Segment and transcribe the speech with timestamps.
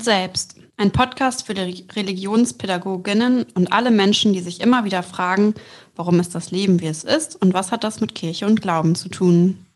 [0.00, 0.58] und selbst.
[0.78, 5.52] Ein Podcast für die Religionspädagoginnen und alle Menschen, die sich immer wieder fragen,
[5.94, 8.94] warum ist das Leben, wie es ist und was hat das mit Kirche und Glauben
[8.94, 9.66] zu tun.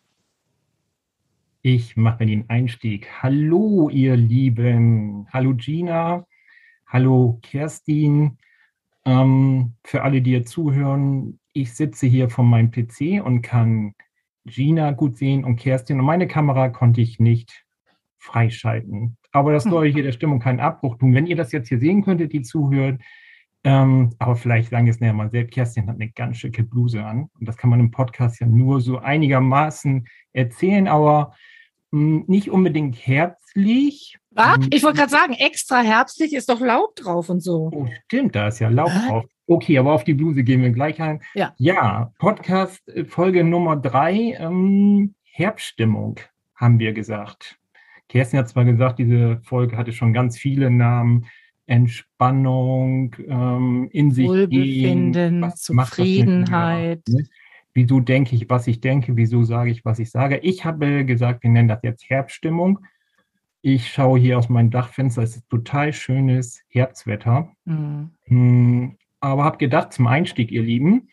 [1.61, 3.07] Ich mache den Einstieg.
[3.23, 5.27] Hallo, ihr Lieben.
[5.31, 6.25] Hallo, Gina.
[6.87, 8.39] Hallo, Kerstin.
[9.05, 13.95] Ähm, für alle, die hier zuhören, ich sitze hier vor meinem PC und kann
[14.47, 17.67] Gina gut sehen und Kerstin und meine Kamera konnte ich nicht
[18.17, 19.19] freischalten.
[19.35, 21.13] Aber das soll hier der Stimmung keinen Abbruch tun.
[21.13, 23.01] Wenn ihr das jetzt hier sehen könntet, die zuhört,
[23.65, 27.31] ähm, aber vielleicht sagen es näher mal selbst, Kerstin hat eine ganz schicke Bluse an.
[27.41, 31.35] Und das kann man im Podcast ja nur so einigermaßen erzählen, aber
[31.91, 34.19] mh, hm, nicht unbedingt herzlich.
[34.31, 34.59] Was?
[34.59, 34.69] Hm.
[34.73, 37.71] Ich wollte gerade sagen, extra herbstlich ist doch Laub drauf und so.
[37.75, 39.25] Oh, stimmt, da ist ja Laub drauf.
[39.49, 41.21] Okay, aber auf die Bluse gehen wir gleich ein.
[41.35, 46.21] Ja, ja Podcast äh, Folge Nummer drei, ähm, Herbststimmung,
[46.55, 47.59] haben wir gesagt.
[48.09, 51.27] Kerstin hat zwar gesagt, diese Folge hatte schon ganz viele Namen.
[51.67, 57.03] Entspannung, ähm, in sich Wohlbefinden, gehen, Zufriedenheit.
[57.09, 57.25] Ne?
[57.73, 59.17] Wieso denke ich, was ich denke?
[59.17, 60.39] Wieso sage ich, was ich sage?
[60.39, 62.81] Ich habe gesagt, wir nennen das jetzt Herbststimmung.
[63.63, 67.51] Ich schaue hier aus meinem Dachfenster, es ist total schönes Herbstwetter.
[67.65, 68.99] Mhm.
[69.21, 71.09] Aber habe gedacht, zum Einstieg, ihr Lieben,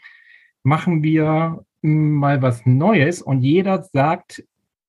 [0.61, 4.43] machen wir hm, mal was Neues und jeder sagt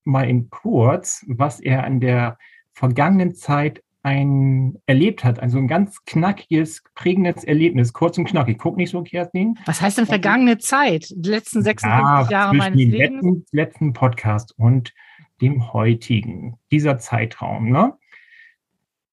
[0.04, 2.38] mal in kurz, was er in der
[2.72, 8.58] vergangenen Zeit ein erlebt hat, also ein ganz knackiges, prägendes Erlebnis, kurz und knackig.
[8.58, 9.58] Guck nicht so, Kerstin.
[9.64, 11.06] Was heißt denn vergangene Zeit?
[11.14, 13.22] Die letzten 56 ja, Jahre meines Lebens?
[13.22, 14.92] Letzten, letzten Podcast und
[15.40, 17.70] dem heutigen, dieser Zeitraum.
[17.70, 17.94] Ne?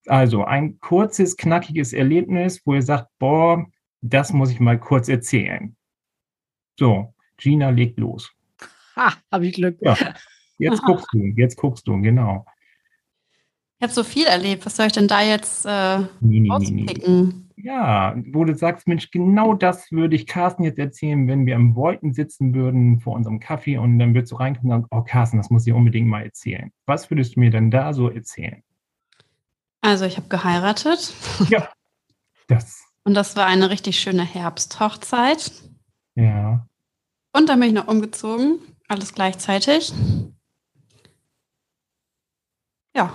[0.07, 3.65] Also ein kurzes, knackiges Erlebnis, wo ihr sagt, boah,
[4.01, 5.75] das muss ich mal kurz erzählen.
[6.79, 8.31] So, Gina legt los.
[8.95, 9.77] Ha, habe ich Glück.
[9.81, 9.95] Ja,
[10.59, 12.45] jetzt guckst du, jetzt guckst du, genau.
[13.79, 14.65] Ich habe so viel erlebt.
[14.65, 17.49] Was soll ich denn da jetzt äh, nee, nee, auspicken?
[17.55, 21.55] Nee, ja, wo du sagst, Mensch, genau das würde ich Carsten jetzt erzählen, wenn wir
[21.55, 25.03] im Beuten sitzen würden vor unserem Kaffee und dann würdest du reinkommen und sagen, oh
[25.03, 26.71] Carsten, das muss ich unbedingt mal erzählen.
[26.85, 28.63] Was würdest du mir denn da so erzählen?
[29.81, 31.13] Also ich habe geheiratet.
[31.49, 31.69] Ja,
[32.47, 32.83] das.
[33.03, 35.51] Und das war eine richtig schöne Herbsthochzeit.
[36.15, 36.67] Ja.
[37.33, 39.93] Und dann bin ich noch umgezogen, alles gleichzeitig.
[42.99, 43.13] Ja.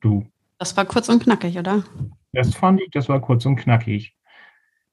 [0.00, 0.26] Du.
[0.58, 1.84] Das war kurz und knackig, oder?
[2.32, 4.16] Das fand ich, das war kurz und knackig.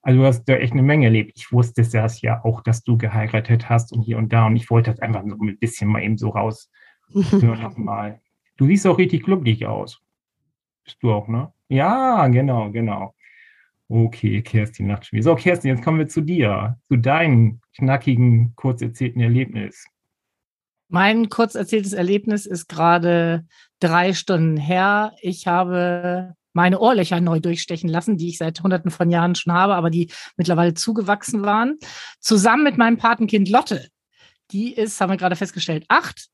[0.03, 1.31] Also du hast da echt eine Menge erlebt.
[1.35, 4.45] Ich wusste es ja auch, dass du geheiratet hast und hier und da.
[4.45, 6.69] Und ich wollte das einfach so ein bisschen mal eben so raus
[7.77, 8.21] mal.
[8.57, 9.99] Du siehst auch richtig glücklich aus.
[10.83, 11.51] Bist du auch, ne?
[11.67, 13.16] Ja, genau, genau.
[13.87, 15.23] Okay, Kerstin Nachtspiel.
[15.23, 19.87] So, Kerstin, jetzt kommen wir zu dir, zu deinem knackigen, kurz erzählten Erlebnis.
[20.87, 23.45] Mein kurz erzähltes Erlebnis ist gerade
[23.79, 25.13] drei Stunden her.
[25.21, 29.75] Ich habe meine Ohrlöcher neu durchstechen lassen, die ich seit hunderten von Jahren schon habe,
[29.75, 31.77] aber die mittlerweile zugewachsen waren.
[32.19, 33.87] Zusammen mit meinem Patenkind Lotte.
[34.51, 36.27] Die ist, haben wir gerade festgestellt, acht.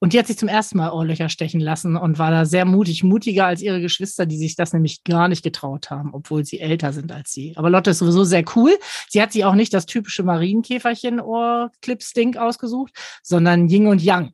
[0.00, 3.04] Und die hat sich zum ersten Mal Ohrlöcher stechen lassen und war da sehr mutig,
[3.04, 6.92] mutiger als ihre Geschwister, die sich das nämlich gar nicht getraut haben, obwohl sie älter
[6.92, 7.52] sind als sie.
[7.56, 8.76] Aber Lotte ist sowieso sehr cool.
[9.08, 12.92] Sie hat sich auch nicht das typische Marienkäferchen-Ohrclip-Stink ausgesucht,
[13.22, 14.32] sondern Ying und Yang.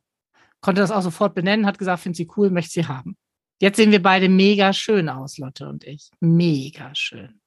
[0.65, 3.15] Konnte das auch sofort benennen, hat gesagt, findet sie cool, möchte sie haben.
[3.61, 6.09] Jetzt sehen wir beide mega schön aus, Lotte und ich.
[6.21, 7.39] Mega schön.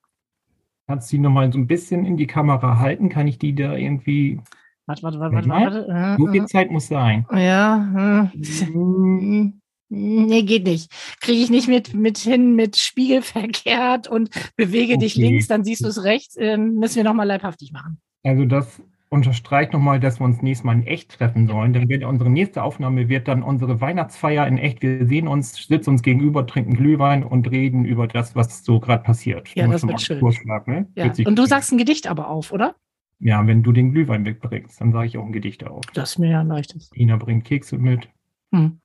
[0.86, 3.08] Kannst du die nochmal so ein bisschen in die Kamera halten?
[3.08, 4.40] Kann ich die da irgendwie.
[4.86, 5.86] Warte, warte, warte, warte.
[5.88, 6.16] warte.
[6.16, 7.26] So viel Zeit muss sein.
[7.32, 8.30] Ja.
[8.32, 9.60] Hm.
[9.88, 10.88] Nee, geht nicht.
[11.21, 15.00] Kriege ich nicht mit, mit hin mit Spiegel verkehrt und bewege okay.
[15.00, 16.36] dich links, dann siehst du es rechts.
[16.38, 18.00] Ähm, müssen wir nochmal leibhaftig machen.
[18.22, 18.80] Also das
[19.10, 21.72] unterstreicht nochmal, dass wir uns nächstes Mal in echt treffen sollen.
[21.72, 24.83] Denn wird unsere nächste Aufnahme wird dann unsere Weihnachtsfeier in echt.
[24.83, 29.03] Wir sehen uns, sitzen uns gegenüber, trinken Glühwein und reden über das, was so gerade
[29.03, 29.55] passiert.
[29.55, 30.21] Ja, das wird schön.
[30.66, 30.87] Ne?
[30.95, 31.13] Ja.
[31.25, 32.75] Und du sagst ein Gedicht aber auf, oder?
[33.21, 35.84] Ja, wenn du den Glühwein mitbringst, dann sage ich auch ein Gedicht auf.
[35.95, 36.91] Das ist mir ja ein leichtes.
[36.95, 38.09] Ina bringt Kekse mit.
[38.53, 38.81] Hm.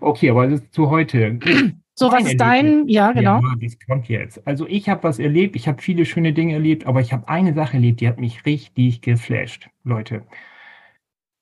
[0.00, 1.38] Okay, aber das ist zu heute.
[1.96, 3.40] So, was ist dein, ja, genau.
[3.40, 4.44] Ja, das kommt jetzt.
[4.48, 7.54] Also ich habe was erlebt, ich habe viele schöne Dinge erlebt, aber ich habe eine
[7.54, 10.24] Sache erlebt, die hat mich richtig geflasht, Leute.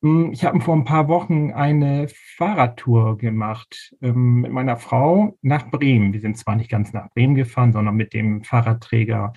[0.02, 5.70] Hm, ich habe vor ein paar Wochen eine Fahrradtour gemacht ähm, mit meiner Frau nach
[5.70, 6.12] Bremen.
[6.12, 9.32] Wir sind zwar nicht ganz nach Bremen gefahren, sondern mit dem Fahrradträger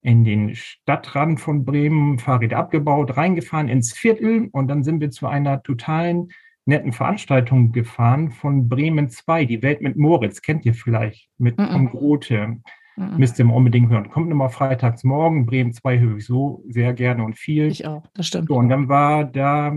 [0.00, 5.28] in den Stadtrand von Bremen, Fahrräder abgebaut, reingefahren ins Viertel und dann sind wir zu
[5.28, 6.30] einer totalen
[6.64, 11.62] netten Veranstaltung gefahren von Bremen 2, die Welt mit Moritz, kennt ihr vielleicht, mit mm
[11.62, 11.90] -mm.
[11.90, 12.60] Grote.
[12.96, 13.16] Mhm.
[13.16, 14.10] Müsst ihr mal unbedingt hören.
[14.10, 15.46] Kommt immer freitags morgen.
[15.46, 17.68] Bremen 2 höre ich so sehr gerne und viel.
[17.68, 18.48] Ich auch, das stimmt.
[18.48, 19.74] So, und dann war da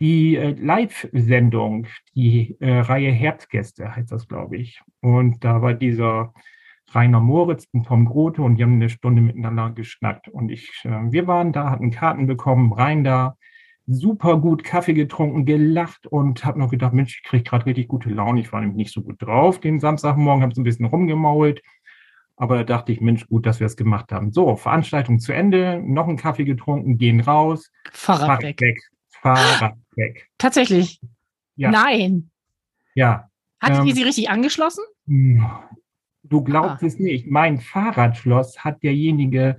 [0.00, 4.82] die äh, Live-Sendung, die äh, Reihe Herzgäste heißt das, glaube ich.
[5.00, 6.34] Und da war dieser
[6.90, 10.28] Rainer Moritz und Tom Grote und die haben eine Stunde miteinander geschnackt.
[10.28, 13.36] Und ich, äh, wir waren da, hatten Karten bekommen, rein da,
[13.88, 18.10] super gut Kaffee getrunken, gelacht und habe noch gedacht, Mensch, ich kriege gerade richtig gute
[18.10, 18.40] Laune.
[18.40, 21.62] Ich war nämlich nicht so gut drauf den Samstagmorgen, habe so ein bisschen rumgemault.
[22.36, 24.30] Aber da dachte ich, Mensch, gut, dass wir es gemacht haben.
[24.30, 27.72] So, Veranstaltung zu Ende, noch einen Kaffee getrunken, gehen raus.
[27.90, 28.60] Fahrrad, Fahrrad weg.
[28.60, 28.78] weg.
[29.08, 30.28] Fahrrad weg.
[30.38, 31.00] Tatsächlich?
[31.56, 31.70] Ja.
[31.70, 32.30] Nein.
[32.94, 33.28] Ja.
[33.58, 34.84] Hattet ähm, ihr sie richtig angeschlossen?
[35.06, 36.86] Du glaubst ah.
[36.86, 37.26] es nicht.
[37.26, 39.58] Mein Fahrradschloss hat derjenige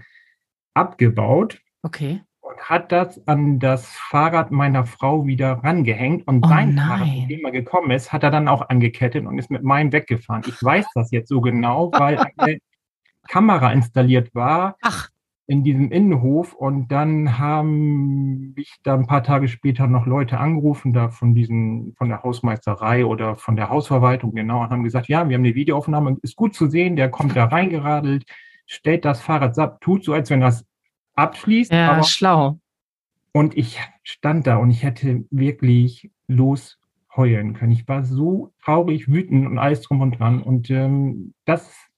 [0.74, 1.62] abgebaut.
[1.82, 2.22] Okay.
[2.50, 6.28] Und hat das an das Fahrrad meiner Frau wieder rangehängt.
[6.28, 6.88] Und oh, sein nein.
[6.88, 9.92] Fahrrad, mit dem er gekommen ist, hat er dann auch angekettet und ist mit meinem
[9.92, 10.44] weggefahren.
[10.48, 12.58] Ich weiß das jetzt so genau, weil eine
[13.28, 14.78] Kamera installiert war.
[14.82, 15.10] Ach
[15.50, 20.94] in diesem Innenhof und dann haben mich da ein paar Tage später noch Leute angerufen,
[20.94, 25.28] da von diesen, von der Hausmeisterei oder von der Hausverwaltung, genau, und haben gesagt, ja,
[25.28, 28.26] wir haben eine Videoaufnahme, ist gut zu sehen, der kommt da reingeradelt,
[28.68, 30.66] stellt das Fahrrad ab, tut so, als wenn das
[31.20, 31.72] abschließt.
[31.72, 32.60] Ja, aber, schlau.
[33.32, 37.72] Und ich stand da und ich hätte wirklich losheulen können.
[37.72, 40.42] Ich war so traurig, wütend und alles drum und dran.
[40.42, 41.90] Und ähm, das ist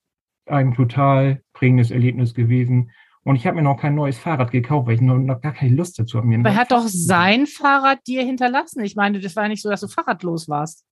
[0.46, 2.90] ein total prägendes Erlebnis gewesen.
[3.24, 5.74] Und ich habe mir noch kein neues Fahrrad gekauft, weil ich noch, noch gar keine
[5.74, 6.34] Lust dazu habe.
[6.34, 8.82] Aber er hat doch sein Fahrrad dir hinterlassen.
[8.84, 10.84] Ich meine, das war nicht so, dass du fahrradlos warst.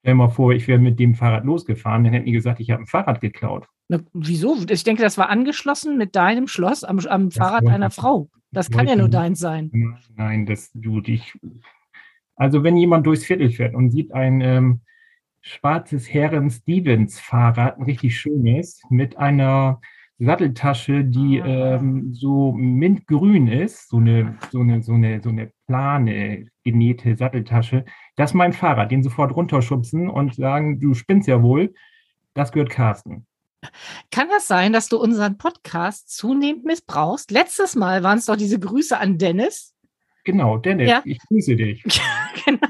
[0.00, 2.70] Stell dir mal vor, ich wäre mit dem Fahrrad losgefahren, dann hätten die gesagt, ich
[2.70, 3.66] habe ein Fahrrad geklaut.
[3.88, 4.56] Na, wieso?
[4.68, 8.28] Ich denke, das war angeschlossen mit deinem Schloss am, am Fahrrad einer Frau.
[8.50, 9.70] Das kann ja nur deins sein.
[10.14, 11.34] Nein, das tut ich.
[12.36, 14.80] Also wenn jemand durchs Viertel fährt und sieht ein ähm,
[15.40, 19.80] schwarzes Herren Stevens Fahrrad, ein richtig schönes, mit einer
[20.18, 21.76] Satteltasche, die ah.
[21.76, 27.84] ähm, so mintgrün ist, so eine, so eine, so eine, so eine plane genähte Satteltasche.
[28.16, 31.74] Das ist mein Fahrrad, den sofort runterschubsen und sagen, du spinnst ja wohl,
[32.34, 33.27] das gehört Carsten.
[34.10, 37.30] Kann das sein, dass du unseren Podcast zunehmend missbrauchst?
[37.30, 39.74] Letztes Mal waren es doch diese Grüße an Dennis.
[40.24, 41.02] Genau, Dennis, ja?
[41.04, 41.82] ich grüße dich.
[42.44, 42.68] genau.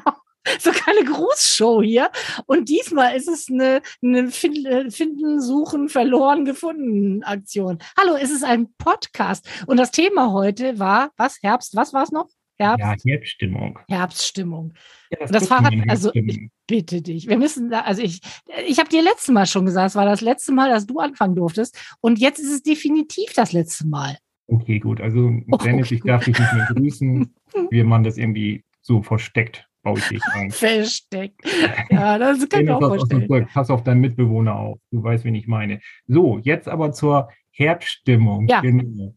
[0.59, 2.11] so keine Grußshow hier.
[2.47, 7.79] Und diesmal ist es eine, eine Finden, Suchen, Verloren, Gefunden Aktion.
[7.99, 9.49] Hallo, es ist ein Podcast.
[9.67, 12.29] Und das Thema heute war, was, Herbst, was war es noch?
[12.59, 13.05] Herbst?
[13.05, 13.79] Ja, Herbststimmung.
[13.89, 14.75] Herbststimmung.
[15.11, 18.21] Ja, das, das Fahrrad, also ich bitte dich, wir müssen da, also ich,
[18.67, 21.35] ich habe dir letztes Mal schon gesagt, es war das letzte Mal, dass du anfangen
[21.35, 21.79] durftest.
[22.01, 24.19] Und jetzt ist es definitiv das letzte Mal.
[24.49, 25.01] Okay, gut.
[25.01, 27.35] Also, oh, Dennis, okay, ich darf dich nicht mehr grüßen.
[27.71, 30.51] Wir machen das irgendwie so versteckt baue ich dich ein.
[30.51, 31.41] Versteckt.
[31.91, 33.49] Ja, das kann ich auch vorstellen.
[33.53, 34.79] Pass auf deinen Mitbewohner auf.
[34.91, 35.81] Du weißt, wen ich meine.
[36.07, 38.47] So, jetzt aber zur Herbststimmung.
[38.49, 38.61] Ja.
[38.61, 39.15] Genau.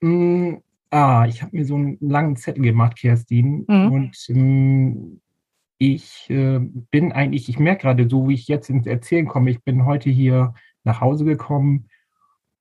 [0.00, 0.58] Mm,
[0.90, 3.64] ah, ich habe mir so einen langen Zettel gemacht, Kerstin.
[3.68, 3.92] Mhm.
[3.92, 5.20] Und mm,
[5.78, 9.62] ich äh, bin eigentlich, ich merke gerade so, wie ich jetzt ins Erzählen komme, ich
[9.62, 10.54] bin heute hier
[10.84, 11.88] nach Hause gekommen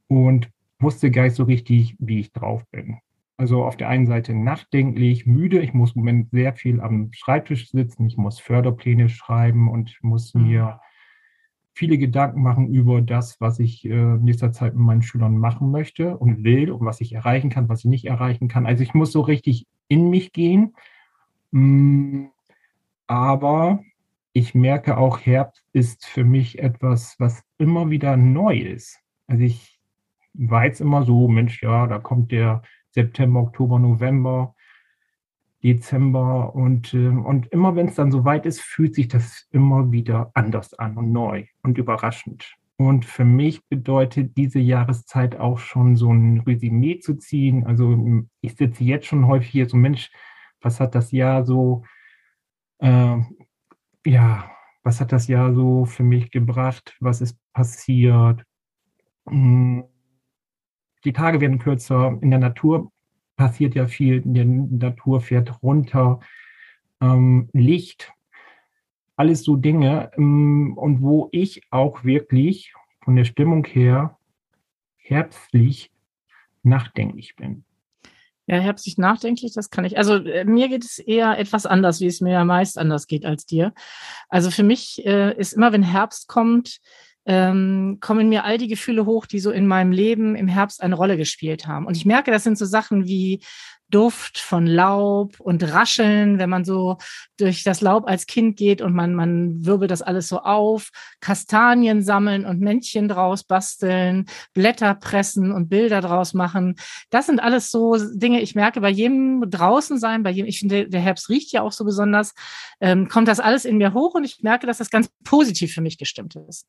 [0.07, 2.99] und wusste gar nicht so richtig, wie ich drauf bin.
[3.37, 5.61] Also auf der einen Seite nachdenklich, müde.
[5.61, 8.07] Ich muss im Moment sehr viel am Schreibtisch sitzen.
[8.07, 10.47] Ich muss Förderpläne schreiben und muss mhm.
[10.47, 10.79] mir
[11.77, 15.69] viele Gedanken machen über das, was ich äh, in nächster Zeit mit meinen Schülern machen
[15.69, 18.65] möchte und will und was ich erreichen kann, was ich nicht erreichen kann.
[18.65, 20.73] Also ich muss so richtig in mich gehen.
[21.51, 22.25] Mm,
[23.05, 23.83] aber
[24.33, 28.99] ich merke auch, Herbst ist für mich etwas, was immer wieder neu ist.
[29.27, 29.79] Also ich
[30.33, 34.55] war jetzt immer so, Mensch, ja, da kommt der September, Oktober, November,
[35.63, 39.91] Dezember und, äh, und immer wenn es dann so weit ist, fühlt sich das immer
[39.91, 42.55] wieder anders an und neu und überraschend.
[42.77, 47.65] Und für mich bedeutet diese Jahreszeit auch schon so ein Resümee zu ziehen.
[47.65, 50.11] Also ich sitze jetzt schon häufig hier so, Mensch,
[50.61, 51.83] was hat das Jahr so,
[52.79, 53.17] äh,
[54.05, 54.51] ja,
[54.83, 56.95] was hat das Jahr so für mich gebracht?
[56.99, 58.43] Was ist passiert?
[59.27, 59.85] Hm
[61.07, 62.17] die Tage werden kürzer.
[62.21, 62.91] In der Natur
[63.37, 64.21] passiert ja viel.
[64.25, 66.19] Die Natur fährt runter.
[66.99, 68.11] Ähm, Licht,
[69.15, 70.11] alles so Dinge.
[70.17, 72.73] Ähm, und wo ich auch wirklich
[73.05, 74.17] von der Stimmung her
[74.97, 75.91] herbstlich
[76.63, 77.63] nachdenklich bin.
[78.47, 79.97] Ja, herbstlich nachdenklich, das kann ich.
[79.97, 83.25] Also äh, mir geht es eher etwas anders, wie es mir ja meist anders geht
[83.25, 83.73] als dir.
[84.29, 86.79] Also für mich äh, ist immer, wenn Herbst kommt,
[87.27, 90.95] ähm, kommen mir all die Gefühle hoch, die so in meinem Leben im Herbst eine
[90.95, 91.85] Rolle gespielt haben.
[91.85, 93.41] Und ich merke, das sind so Sachen wie
[93.89, 96.97] Duft von Laub und Rascheln, wenn man so
[97.37, 100.89] durch das Laub als Kind geht und man, man wirbelt das alles so auf,
[101.21, 106.75] Kastanien sammeln und Männchen draus basteln, Blätter pressen und Bilder draus machen.
[107.09, 110.89] Das sind alles so Dinge, ich merke bei jedem draußen sein, bei jedem, ich finde,
[110.89, 112.33] der Herbst riecht ja auch so besonders,
[112.81, 115.81] ähm, kommt das alles in mir hoch und ich merke, dass das ganz positiv für
[115.81, 116.67] mich gestimmt ist.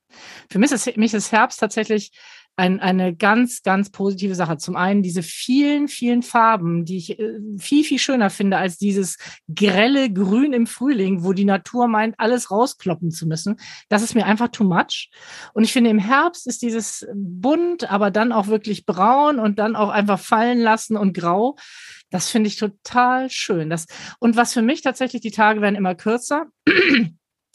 [0.51, 2.13] Für mich ist, mich ist Herbst tatsächlich
[2.59, 4.57] ein, eine ganz, ganz positive Sache.
[4.57, 9.17] Zum einen diese vielen, vielen Farben, die ich äh, viel, viel schöner finde als dieses
[9.55, 13.61] grelle Grün im Frühling, wo die Natur meint, alles rauskloppen zu müssen.
[13.89, 15.11] Das ist mir einfach too much.
[15.55, 19.77] Und ich finde, im Herbst ist dieses bunt, aber dann auch wirklich braun und dann
[19.77, 21.55] auch einfach fallen lassen und grau.
[22.11, 23.71] Das finde ich total schön.
[23.71, 23.87] Das,
[24.19, 26.47] und was für mich tatsächlich, die Tage werden immer kürzer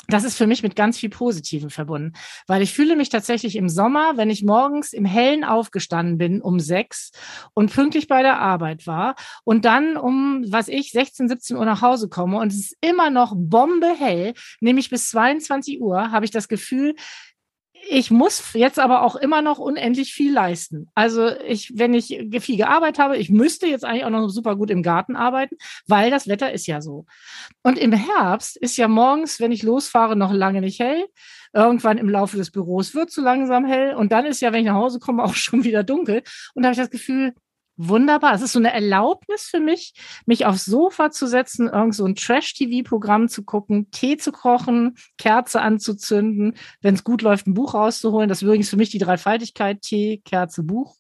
[0.08, 2.14] das ist für mich mit ganz viel Positivem verbunden,
[2.46, 6.60] weil ich fühle mich tatsächlich im Sommer, wenn ich morgens im Hellen aufgestanden bin um
[6.60, 7.12] sechs
[7.54, 11.82] und pünktlich bei der Arbeit war und dann um, was ich, 16, 17 Uhr nach
[11.82, 16.50] Hause komme und es ist immer noch bombehell, nämlich bis 22 Uhr, habe ich das
[16.50, 16.96] Gefühl,
[17.90, 20.90] ich muss jetzt aber auch immer noch unendlich viel leisten.
[20.96, 22.08] Also ich, wenn ich
[22.40, 25.56] viel gearbeitet habe, ich müsste jetzt eigentlich auch noch super gut im Garten arbeiten,
[25.88, 27.06] weil das Wetter ist ja so.
[27.62, 31.06] Und im Herbst ist ja morgens, wenn ich losfahre, noch lange nicht hell.
[31.54, 34.72] Irgendwann im Laufe des Büros wird so langsam hell und dann ist ja, wenn ich
[34.72, 36.24] nach Hause komme, auch schon wieder dunkel.
[36.54, 37.34] Und da habe ich das Gefühl,
[37.78, 38.34] wunderbar.
[38.34, 39.94] Es ist so eine Erlaubnis für mich,
[40.26, 45.62] mich aufs Sofa zu setzen, irgend so ein Trash-TV-Programm zu gucken, Tee zu kochen, Kerze
[45.62, 48.30] anzuzünden, wenn es gut läuft, ein Buch rauszuholen.
[48.30, 50.96] Das ist übrigens für mich die Dreifaltigkeit, Tee, Kerze, Buch.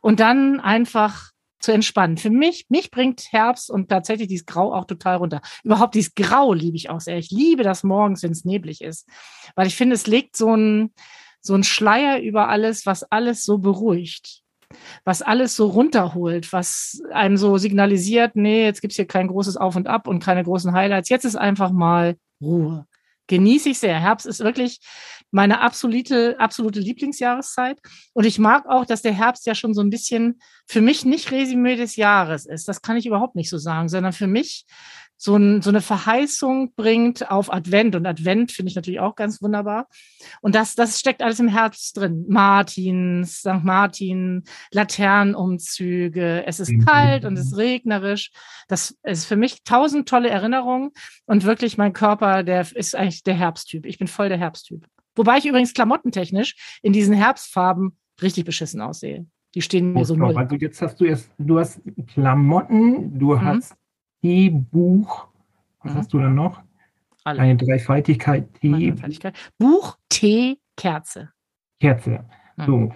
[0.00, 2.16] Und dann einfach zu entspannen.
[2.16, 5.40] Für mich, mich bringt Herbst und tatsächlich dieses Grau auch total runter.
[5.64, 7.18] Überhaupt dieses Grau liebe ich auch sehr.
[7.18, 9.08] Ich liebe das morgens, wenn es neblig ist,
[9.56, 10.92] weil ich finde, es legt so ein,
[11.40, 14.44] so ein Schleier über alles, was alles so beruhigt
[15.04, 19.76] was alles so runterholt, was einem so signalisiert, nee, jetzt gibt's hier kein großes Auf
[19.76, 21.08] und Ab und keine großen Highlights.
[21.08, 22.86] Jetzt ist einfach mal Ruhe.
[23.28, 24.00] Genieße ich sehr.
[24.00, 24.80] Herbst ist wirklich
[25.30, 27.78] meine absolute, absolute Lieblingsjahreszeit.
[28.14, 31.30] Und ich mag auch, dass der Herbst ja schon so ein bisschen für mich nicht
[31.30, 32.68] Resümee des Jahres ist.
[32.68, 34.64] Das kann ich überhaupt nicht so sagen, sondern für mich
[35.20, 37.96] so, ein, so eine Verheißung bringt auf Advent.
[37.96, 39.88] Und Advent finde ich natürlich auch ganz wunderbar.
[40.40, 42.24] Und das, das steckt alles im Herz drin.
[42.28, 43.64] Martins, St.
[43.64, 46.44] Martin, Laternenumzüge.
[46.46, 46.84] Es ist mhm.
[46.84, 48.30] kalt und es ist regnerisch.
[48.68, 50.90] Das ist für mich tausend tolle Erinnerungen.
[51.26, 53.86] Und wirklich mein Körper, der ist eigentlich der Herbsttyp.
[53.86, 54.86] Ich bin voll der Herbsttyp.
[55.16, 59.26] Wobei ich übrigens klamottentechnisch in diesen Herbstfarben richtig beschissen aussehe.
[59.56, 60.36] Die stehen mir so null.
[60.36, 63.42] Also jetzt hast du erst, du hast Klamotten, du mhm.
[63.42, 63.74] hast
[64.22, 65.28] Tee, Buch.
[65.82, 65.98] Was mhm.
[65.98, 66.62] hast du dann noch?
[67.24, 67.40] Alle.
[67.40, 68.48] Eine Dreifaltigkeit.
[68.62, 69.34] Dreifaltigkeit.
[69.58, 71.30] Buch, Tee, Kerze.
[71.80, 72.24] Kerze.
[72.56, 72.64] Mhm.
[72.66, 72.92] So.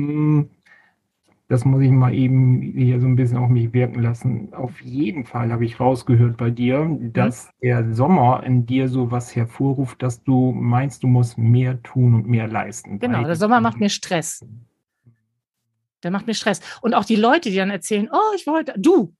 [0.00, 0.42] Mm,
[1.48, 4.52] das muss ich mal eben hier so ein bisschen auf mich wirken lassen.
[4.54, 7.50] Auf jeden Fall habe ich rausgehört bei dir, dass mhm.
[7.62, 12.26] der Sommer in dir so was hervorruft, dass du meinst, du musst mehr tun und
[12.26, 12.98] mehr leisten.
[12.98, 14.44] Genau, der Sommer macht mir Stress.
[16.02, 16.60] Der macht mir Stress.
[16.80, 19.14] Und auch die Leute, die dann erzählen, oh, ich wollte, du,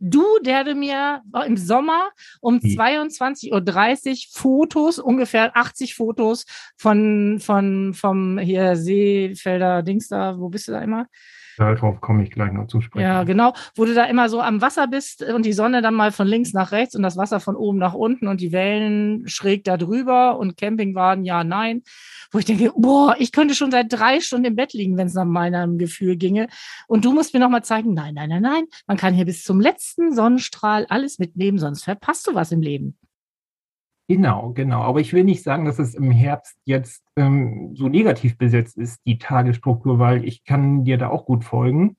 [0.00, 6.44] Du, der du mir im Sommer um 22.30 Uhr Fotos, ungefähr 80 Fotos
[6.76, 11.06] von, von, vom hier Seefelder Dings da, wo bist du da immer?
[11.58, 13.04] Darauf komme ich gleich noch zu sprechen.
[13.04, 13.52] Ja, genau.
[13.74, 16.52] Wo du da immer so am Wasser bist und die Sonne dann mal von links
[16.52, 20.38] nach rechts und das Wasser von oben nach unten und die Wellen schräg da drüber
[20.38, 21.82] und Campingwagen, ja, nein.
[22.30, 25.14] Wo ich denke, boah, ich könnte schon seit drei Stunden im Bett liegen, wenn es
[25.14, 26.46] nach meinem Gefühl ginge.
[26.86, 28.64] Und du musst mir nochmal zeigen, nein, nein, nein, nein.
[28.86, 32.96] Man kann hier bis zum letzten Sonnenstrahl alles mitnehmen, sonst verpasst du was im Leben.
[34.08, 34.80] Genau, genau.
[34.80, 39.02] Aber ich will nicht sagen, dass es im Herbst jetzt ähm, so negativ besetzt ist,
[39.04, 41.98] die Tagesstruktur, weil ich kann dir da auch gut folgen.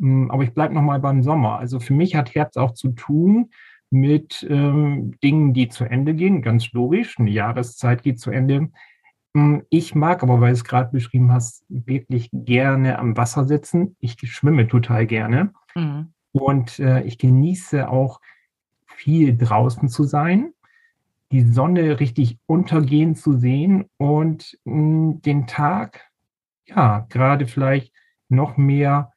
[0.00, 1.58] Ähm, aber ich bleibe nochmal beim Sommer.
[1.58, 3.50] Also für mich hat Herbst auch zu tun
[3.90, 6.42] mit ähm, Dingen, die zu Ende gehen.
[6.42, 8.70] Ganz logisch, eine Jahreszeit geht zu Ende.
[9.34, 13.96] Ähm, ich mag aber, weil du es gerade beschrieben hast, wirklich gerne am Wasser sitzen.
[13.98, 15.52] Ich schwimme total gerne.
[15.74, 16.12] Mhm.
[16.30, 18.20] Und äh, ich genieße auch
[18.86, 20.52] viel draußen zu sein
[21.32, 26.10] die Sonne richtig untergehen zu sehen und mh, hm, den Tag,
[26.66, 27.92] ja, gerade vielleicht
[28.28, 29.12] noch mehr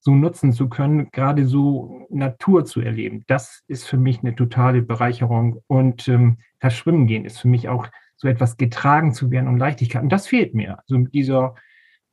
[0.00, 3.24] so nutzen zu können, gerade so Natur zu erleben.
[3.26, 5.62] Das ist für mich eine totale Bereicherung.
[5.66, 7.86] Und ähm, das Schwimmen gehen ist für mich auch
[8.16, 10.02] so etwas getragen zu werden und Leichtigkeit.
[10.02, 10.78] Und das fehlt mir.
[10.78, 11.54] Also mit dieser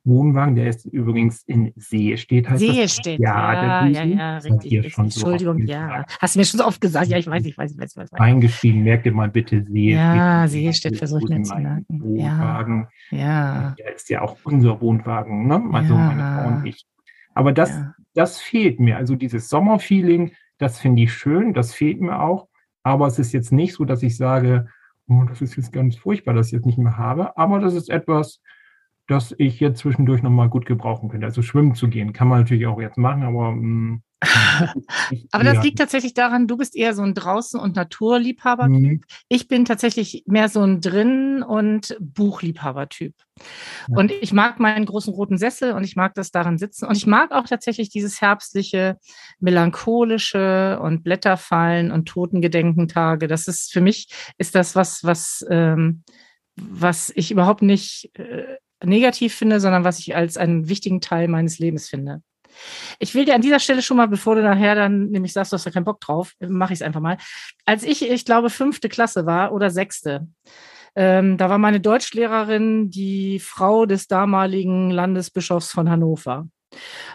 [0.08, 2.94] Wohnwagen, der ist übrigens in See steht, heißt See das?
[2.94, 4.92] steht, ja, ja, ja, ja, richtig.
[4.92, 6.04] Schon Entschuldigung, so ja.
[6.18, 7.96] Hast du mir schon so oft gesagt, ja, ich weiß, ich weiß, ich weiß, ich
[7.96, 8.12] weiß.
[8.14, 9.92] Eingeschrieben, merkt ihr mal bitte See.
[9.92, 11.84] Ja, See steht, versuche ich mir zu merken.
[11.88, 12.88] Wohnwagen.
[13.10, 13.74] Ja, ja.
[13.78, 15.62] Der ist ja auch unser Wohnwagen, ne?
[15.72, 16.00] Also ja.
[16.00, 16.86] meine Frau und ich.
[17.34, 17.94] Aber das, ja.
[18.14, 18.96] das fehlt mir.
[18.96, 22.48] Also dieses Sommerfeeling, Das finde ich schön, das fehlt mir auch.
[22.82, 24.66] Aber es ist jetzt nicht so, dass ich sage,
[25.08, 27.36] oh, das ist jetzt ganz furchtbar, dass ich jetzt nicht mehr habe.
[27.36, 28.40] Aber das ist etwas,
[29.08, 31.26] das ich jetzt zwischendurch nochmal gut gebrauchen könnte.
[31.26, 34.02] Also schwimmen zu gehen, kann man natürlich auch jetzt machen, aber mh, mm,
[35.30, 38.70] Aber das liegt tatsächlich daran, du bist eher so ein Draußen- und Naturliebhaber-Typ.
[38.70, 39.00] Mhm.
[39.28, 43.14] Ich bin tatsächlich mehr so ein Drin- und Buchliebhaber-Typ.
[43.88, 43.96] Ja.
[43.96, 46.86] Und ich mag meinen großen roten Sessel und ich mag das darin sitzen.
[46.86, 48.98] Und ich mag auch tatsächlich dieses herbstliche,
[49.38, 53.28] melancholische und Blätterfallen und Totengedenkentage.
[53.28, 56.02] Das ist für mich ist das was, was, ähm,
[56.56, 61.58] was ich überhaupt nicht äh, negativ finde, sondern was ich als einen wichtigen Teil meines
[61.58, 62.22] Lebens finde.
[62.98, 65.54] Ich will dir an dieser Stelle schon mal, bevor du nachher dann nämlich sagst, du
[65.54, 67.18] hast da keinen Bock drauf, mache ich es einfach mal.
[67.66, 70.26] Als ich, ich glaube, fünfte Klasse war oder sechste,
[70.96, 76.48] ähm, da war meine Deutschlehrerin die Frau des damaligen Landesbischofs von Hannover.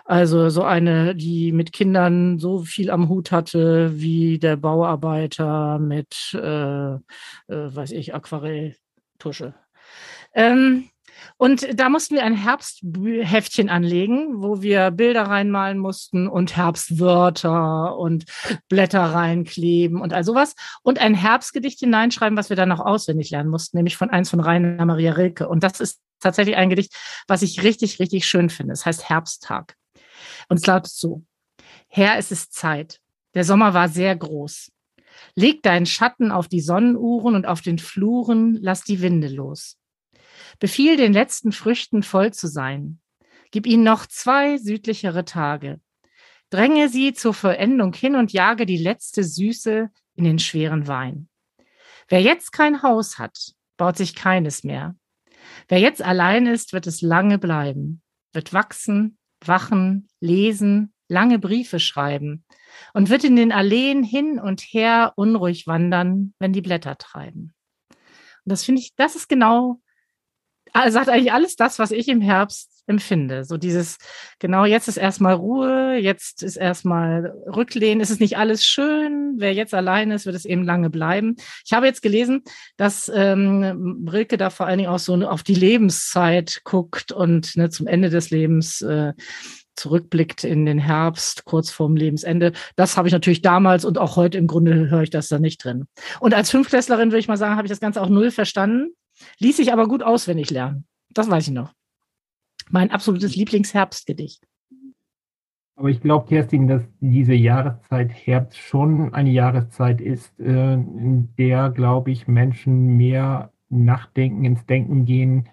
[0.06, 6.34] Also so eine, die mit Kindern so viel am Hut hatte wie der Bauarbeiter mit,
[6.34, 7.00] äh, äh,
[7.48, 9.54] weiß ich, Aquarelltusche.
[10.34, 10.90] Ähm,
[11.38, 18.26] und da mussten wir ein Herbstheftchen anlegen, wo wir Bilder reinmalen mussten und Herbstwörter und
[18.70, 20.56] Blätter reinkleben und all sowas.
[20.82, 24.40] Und ein Herbstgedicht hineinschreiben, was wir dann noch auswendig lernen mussten, nämlich von eins von
[24.40, 25.48] Rainer Maria Rilke.
[25.48, 26.96] Und das ist tatsächlich ein Gedicht,
[27.28, 28.74] was ich richtig, richtig schön finde.
[28.74, 29.76] Es heißt Herbsttag.
[30.50, 31.24] Und es lautet so.
[31.88, 33.00] Herr, es ist Zeit.
[33.34, 34.72] Der Sommer war sehr groß.
[35.36, 39.78] Leg deinen Schatten auf die Sonnenuhren und auf den Fluren, lass die Winde los.
[40.60, 43.00] Befiehl den letzten Früchten voll zu sein.
[43.52, 45.80] Gib ihnen noch zwei südlichere Tage.
[46.50, 51.30] Dränge sie zur Vollendung hin und jage die letzte Süße in den schweren Wein.
[52.08, 54.96] Wer jetzt kein Haus hat, baut sich keines mehr.
[55.68, 58.02] Wer jetzt allein ist, wird es lange bleiben,
[58.34, 62.46] wird wachsen, wachen, lesen, lange Briefe schreiben
[62.94, 67.54] und wird in den Alleen hin und her unruhig wandern, wenn die Blätter treiben.
[67.90, 69.82] Und das finde ich, das ist genau
[70.90, 73.46] sagt eigentlich alles das, was ich im Herbst empfinde.
[73.46, 73.98] So dieses,
[74.40, 79.36] genau, jetzt ist erstmal Ruhe, jetzt ist erstmal Rücklehnen, es ist nicht alles schön.
[79.38, 81.36] Wer jetzt allein ist, wird es eben lange bleiben.
[81.66, 82.44] Ich habe jetzt gelesen,
[82.78, 87.70] dass ähm, Rilke da vor allen Dingen auch so auf die Lebenszeit guckt und ne,
[87.70, 89.14] zum Ende des Lebens äh,
[89.76, 92.52] zurückblickt in den Herbst, kurz vorm Lebensende.
[92.76, 95.64] Das habe ich natürlich damals und auch heute im Grunde höre ich das da nicht
[95.64, 95.86] drin.
[96.20, 98.90] Und als Fünftklässlerin würde ich mal sagen, habe ich das Ganze auch null verstanden.
[99.40, 100.86] Ließ sich aber gut auswendig lernen.
[101.10, 101.74] Das weiß ich noch.
[102.70, 104.48] Mein absolutes Lieblingsherbstgedicht.
[105.76, 111.72] Aber ich glaube, Kerstin, dass diese Jahreszeit Herbst schon eine Jahreszeit ist, äh, in der,
[111.72, 115.50] glaube ich, Menschen mehr nachdenken, ins Denken gehen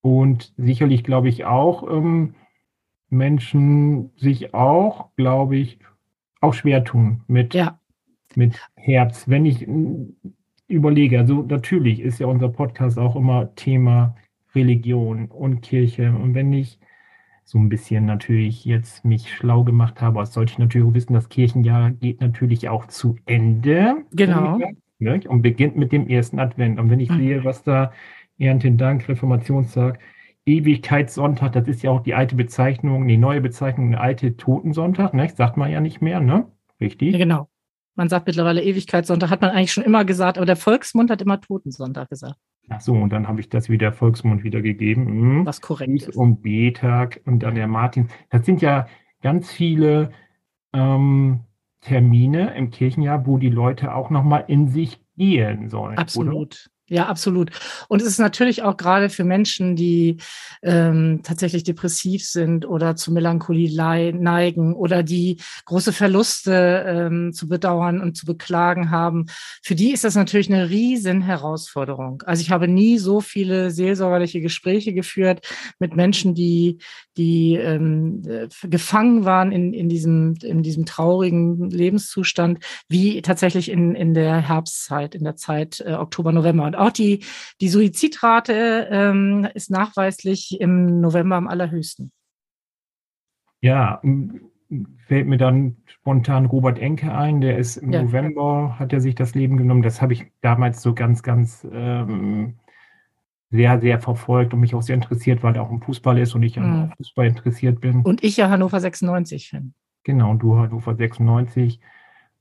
[0.00, 2.34] und sicherlich, glaube ich, auch ähm,
[3.10, 5.78] Menschen sich auch, glaube ich,
[6.40, 7.78] auch schwer tun mit, ja.
[8.34, 9.28] mit Herbst.
[9.28, 9.66] Wenn ich
[10.70, 14.14] überlege, also natürlich ist ja unser Podcast auch immer Thema
[14.54, 16.12] Religion und Kirche.
[16.12, 16.78] Und wenn ich
[17.44, 21.90] so ein bisschen natürlich jetzt mich schlau gemacht habe, sollte ich natürlich wissen, das Kirchenjahr
[21.90, 23.96] geht natürlich auch zu Ende.
[24.12, 24.58] Genau.
[24.98, 26.78] Ne, und beginnt mit dem ersten Advent.
[26.78, 27.18] Und wenn ich mhm.
[27.18, 27.92] sehe, was da
[28.38, 29.98] Erntendank, Reformationstag,
[30.44, 35.28] Ewigkeitssonntag, das ist ja auch die alte Bezeichnung, die neue Bezeichnung, der alte Totensonntag, ne?
[35.34, 36.46] sagt man ja nicht mehr, ne?
[36.80, 37.12] Richtig?
[37.12, 37.48] Ja, genau.
[37.94, 41.40] Man sagt mittlerweile Ewigkeitssonntag, hat man eigentlich schon immer gesagt, aber der Volksmund hat immer
[41.40, 42.36] Totensonntag gesagt.
[42.68, 45.06] Ach so, und dann habe ich das wieder Volksmund wiedergegeben.
[45.06, 45.46] Hm.
[45.46, 46.16] Was korrekt ist.
[46.16, 48.08] Und B-Tag und dann der Martin.
[48.30, 48.86] Das sind ja
[49.22, 50.12] ganz viele
[50.72, 51.40] ähm,
[51.80, 55.98] Termine im Kirchenjahr, wo die Leute auch nochmal in sich gehen sollen.
[55.98, 56.70] Absolut.
[56.92, 57.52] Ja, absolut.
[57.86, 60.16] Und es ist natürlich auch gerade für Menschen, die
[60.60, 68.00] ähm, tatsächlich depressiv sind oder zu Melancholie neigen oder die große Verluste ähm, zu bedauern
[68.00, 69.26] und zu beklagen haben,
[69.62, 72.24] für die ist das natürlich eine riesen Herausforderung.
[72.26, 75.46] Also ich habe nie so viele seelsorgerliche Gespräche geführt
[75.78, 76.78] mit Menschen, die,
[77.16, 78.22] die ähm,
[78.64, 85.14] gefangen waren in, in, diesem, in diesem traurigen Lebenszustand, wie tatsächlich in, in der Herbstzeit,
[85.14, 86.64] in der Zeit äh, Oktober, November.
[86.64, 87.24] Und auch die,
[87.60, 92.12] die Suizidrate ähm, ist nachweislich im November am allerhöchsten.
[93.60, 94.00] Ja,
[95.06, 98.02] fällt mir dann spontan Robert Enke ein, der ist im ja.
[98.02, 99.82] November, hat er sich das Leben genommen.
[99.82, 102.60] Das habe ich damals so ganz, ganz ähm,
[103.50, 106.42] sehr, sehr verfolgt und mich auch sehr interessiert, weil er auch im Fußball ist und
[106.42, 106.64] ich mhm.
[106.64, 108.02] am Fußball interessiert bin.
[108.02, 109.74] Und ich ja Hannover 96 bin.
[110.04, 111.80] Genau, du Hannover 96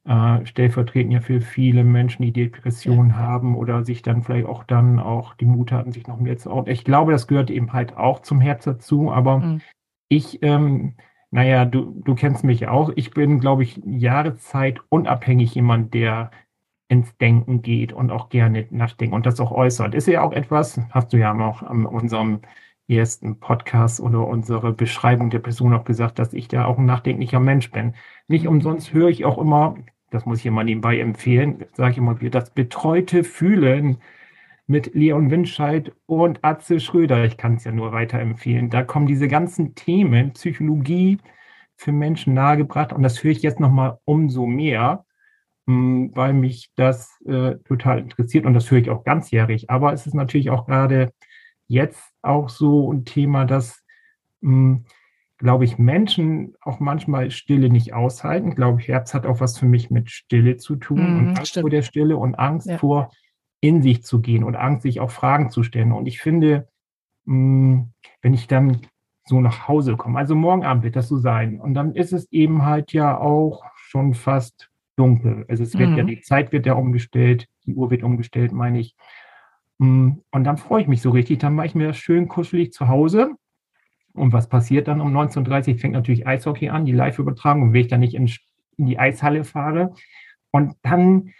[0.09, 3.17] äh, stellvertretend ja für viele Menschen, die Depressionen ja.
[3.17, 6.51] haben oder sich dann vielleicht auch dann auch die Mut hatten, sich noch mehr zu
[6.51, 6.71] outen.
[6.71, 9.61] Ich glaube, das gehört eben halt auch zum Herz dazu, aber mhm.
[10.09, 10.95] ich ähm,
[11.31, 12.91] Naja, du, du kennst mich auch.
[12.95, 16.31] Ich bin, glaube ich, Jahreszeit unabhängig jemand, der
[16.87, 19.93] ins Denken geht und auch gerne nachdenkt und das auch äußert.
[19.93, 22.41] Ist ja auch etwas, hast du ja auch an unserem
[22.87, 27.39] ersten Podcast oder unsere Beschreibung der Person auch gesagt, dass ich da auch ein nachdenklicher
[27.39, 27.93] Mensch bin.
[28.27, 29.75] Nicht umsonst höre ich auch immer,
[30.11, 33.97] das muss ich immer nebenbei empfehlen, sage ich immer wieder, das betreute Fühlen
[34.69, 37.25] mit Leon Winscheid und Atze Schröder.
[37.25, 38.69] Ich kann es ja nur weiterempfehlen.
[38.69, 41.17] Da kommen diese ganzen Themen, Psychologie
[41.75, 42.93] für Menschen nahegebracht.
[42.93, 45.05] Und das höre ich jetzt nochmal umso mehr,
[45.65, 48.45] hm, weil mich das äh, total interessiert.
[48.45, 49.71] Und das höre ich auch ganzjährig.
[49.71, 51.13] Aber es ist natürlich auch gerade
[51.67, 53.83] jetzt auch so ein Thema, dass,
[54.43, 54.85] hm,
[55.39, 58.49] glaube ich, Menschen auch manchmal Stille nicht aushalten.
[58.49, 61.47] Ich glaube, Herz hat auch was für mich mit Stille zu tun mm, und Angst
[61.51, 61.63] stimmt.
[61.63, 62.77] vor der Stille und Angst ja.
[62.77, 63.11] vor
[63.61, 65.93] in sich zu gehen und Angst, sich auch Fragen zu stellen.
[65.93, 66.67] Und ich finde,
[67.25, 68.81] mh, hm, wenn ich dann
[69.25, 72.29] so nach Hause komme, also morgen Abend wird das so sein, und dann ist es
[72.31, 75.45] eben halt ja auch schon fast dunkel.
[75.47, 75.97] Also es wird mhm.
[75.97, 78.93] ja, die Zeit wird ja umgestellt, die Uhr wird umgestellt, meine ich.
[79.79, 82.73] Hm, und dann freue ich mich so richtig, dann mache ich mir das schön kuschelig
[82.73, 83.31] zu Hause.
[84.19, 85.79] Und was passiert dann um 19.30 Uhr?
[85.79, 88.29] Fängt natürlich Eishockey an, die Live-Übertragung, wenn ich dann nicht in,
[88.77, 89.93] in die Eishalle fahre.
[90.51, 91.31] Und dann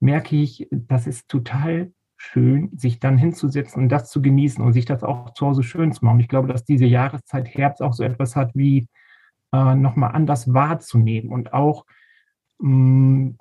[0.00, 4.84] merke ich, das ist total schön, sich dann hinzusetzen und das zu genießen und sich
[4.84, 6.20] das auch zu Hause schön zu machen.
[6.20, 8.88] Ich glaube, dass diese Jahreszeit Herbst auch so etwas hat wie
[9.52, 11.86] äh, nochmal anders wahrzunehmen und auch
[12.58, 13.38] mh, mm,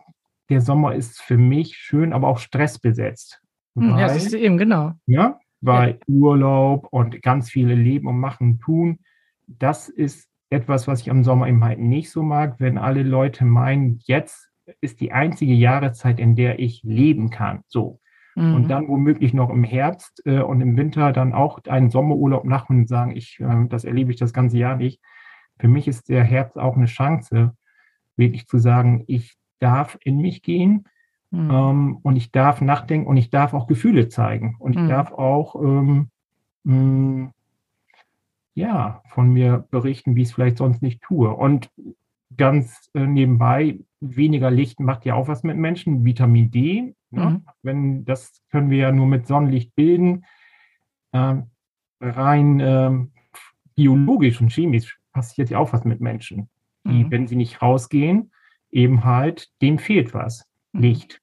[0.49, 3.41] der Sommer ist für mich schön, aber auch stressbesetzt.
[3.75, 4.93] Weil, hm, ja, das ist eben genau.
[5.05, 5.97] Ja, weil ja.
[6.08, 8.99] Urlaub und ganz viele Leben und Machen tun,
[9.45, 13.45] das ist etwas, was ich am Sommer eben halt nicht so mag, wenn alle Leute
[13.45, 14.49] meinen, jetzt
[14.82, 17.62] ist die einzige Jahreszeit, in der ich leben kann.
[17.67, 17.99] So.
[18.36, 18.56] Mhm.
[18.56, 22.80] Und dann womöglich noch im Herbst äh, und im Winter dann auch einen Sommerurlaub machen
[22.80, 25.01] und sagen, ich, äh, das erlebe ich das ganze Jahr nicht.
[25.60, 27.53] Für mich ist der Herbst auch eine Chance,
[28.15, 30.86] wirklich zu sagen, ich darf in mich gehen
[31.31, 31.51] mhm.
[31.51, 34.89] ähm, und ich darf nachdenken und ich darf auch Gefühle zeigen und ich mhm.
[34.89, 36.09] darf auch ähm,
[36.63, 37.33] mh, mm,
[38.57, 41.29] ja, von mir berichten, wie ich es vielleicht sonst nicht tue.
[41.29, 41.69] Und
[42.35, 46.03] ganz äh, nebenbei, weniger Licht macht ja auch was mit Menschen.
[46.03, 47.29] Vitamin D, ne?
[47.29, 47.45] mhm.
[47.61, 50.25] wenn, das können wir ja nur mit Sonnenlicht bilden.
[51.11, 51.35] Äh,
[52.01, 52.91] rein äh,
[53.75, 56.49] biologisch und chemisch passiert ja auch was mit Menschen,
[56.83, 57.11] die, mhm.
[57.11, 58.31] wenn sie nicht rausgehen,
[58.71, 60.47] eben halt, dem fehlt was.
[60.81, 61.19] Licht.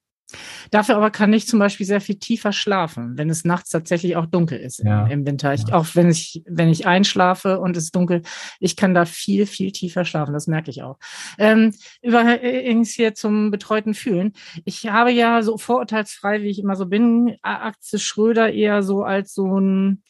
[0.70, 4.26] Dafür aber kann ich zum Beispiel sehr viel tiefer schlafen, wenn es nachts tatsächlich auch
[4.26, 5.06] dunkel ist ja.
[5.06, 5.54] im, Winter.
[5.54, 5.74] Ich, ja.
[5.74, 8.22] Auch wenn ich, wenn ich einschlafe und es ist dunkel,
[8.60, 10.32] ich kann da viel, viel tiefer schlafen.
[10.32, 10.98] Das merke ich auch.
[11.38, 14.32] Ähm, übrigens hier zum betreuten Fühlen.
[14.64, 19.34] Ich habe ja so vorurteilsfrei, wie ich immer so bin, Akze Schröder eher so als
[19.34, 20.02] so ein,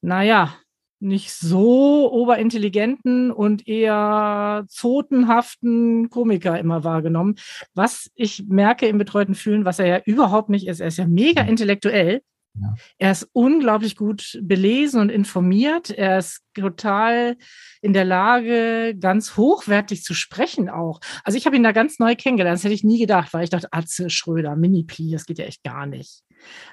[0.00, 0.54] naja,
[1.02, 7.36] nicht so oberintelligenten und eher zotenhaften Komiker immer wahrgenommen.
[7.74, 11.06] Was ich merke im betreuten Fühlen, was er ja überhaupt nicht ist, er ist ja
[11.06, 12.22] mega intellektuell.
[12.54, 12.74] Ja.
[12.98, 15.90] Er ist unglaublich gut belesen und informiert.
[15.90, 17.36] Er ist total
[17.80, 21.00] in der Lage, ganz hochwertig zu sprechen auch.
[21.24, 22.58] Also ich habe ihn da ganz neu kennengelernt.
[22.58, 25.62] Das hätte ich nie gedacht, weil ich dachte, Atze Schröder, Mini-Pli, das geht ja echt
[25.62, 26.22] gar nicht.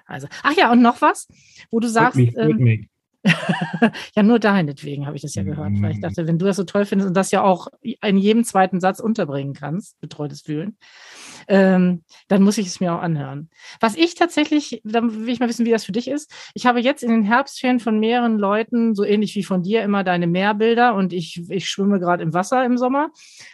[0.05, 1.27] Also, ach ja, und noch was,
[1.71, 2.89] wo du sagst, mich, ähm,
[4.15, 6.01] ja, nur deinetwegen habe ich das ja gehört, weil ich mhm.
[6.01, 8.99] dachte, wenn du das so toll findest und das ja auch in jedem zweiten Satz
[8.99, 10.77] unterbringen kannst, betreutes Fühlen,
[11.49, 13.49] ähm, dann muss ich es mir auch anhören.
[13.81, 16.31] Was ich tatsächlich, dann will ich mal wissen, wie das für dich ist.
[16.53, 20.05] Ich habe jetzt in den Herbstferien von mehreren Leuten, so ähnlich wie von dir, immer
[20.05, 23.09] deine Meerbilder und ich, ich schwimme gerade im Wasser im Sommer,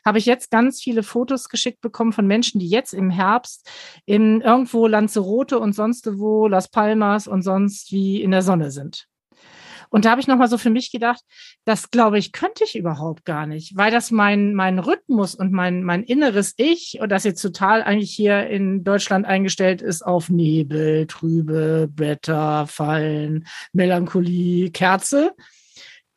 [0.06, 3.67] habe ich jetzt ganz viele Fotos geschickt bekommen von Menschen, die jetzt im Herbst
[4.06, 9.08] in irgendwo Lanzarote und sonst wo, Las Palmas und sonst wie in der Sonne sind.
[9.89, 11.21] Und da habe ich nochmal so für mich gedacht,
[11.65, 15.84] das glaube ich, könnte ich überhaupt gar nicht, weil das mein, mein Rhythmus und mein,
[15.84, 21.08] mein inneres Ich, und das jetzt total eigentlich hier in Deutschland eingestellt ist auf Nebel,
[21.08, 25.32] Trübe, Blätter, Fallen, Melancholie, Kerze.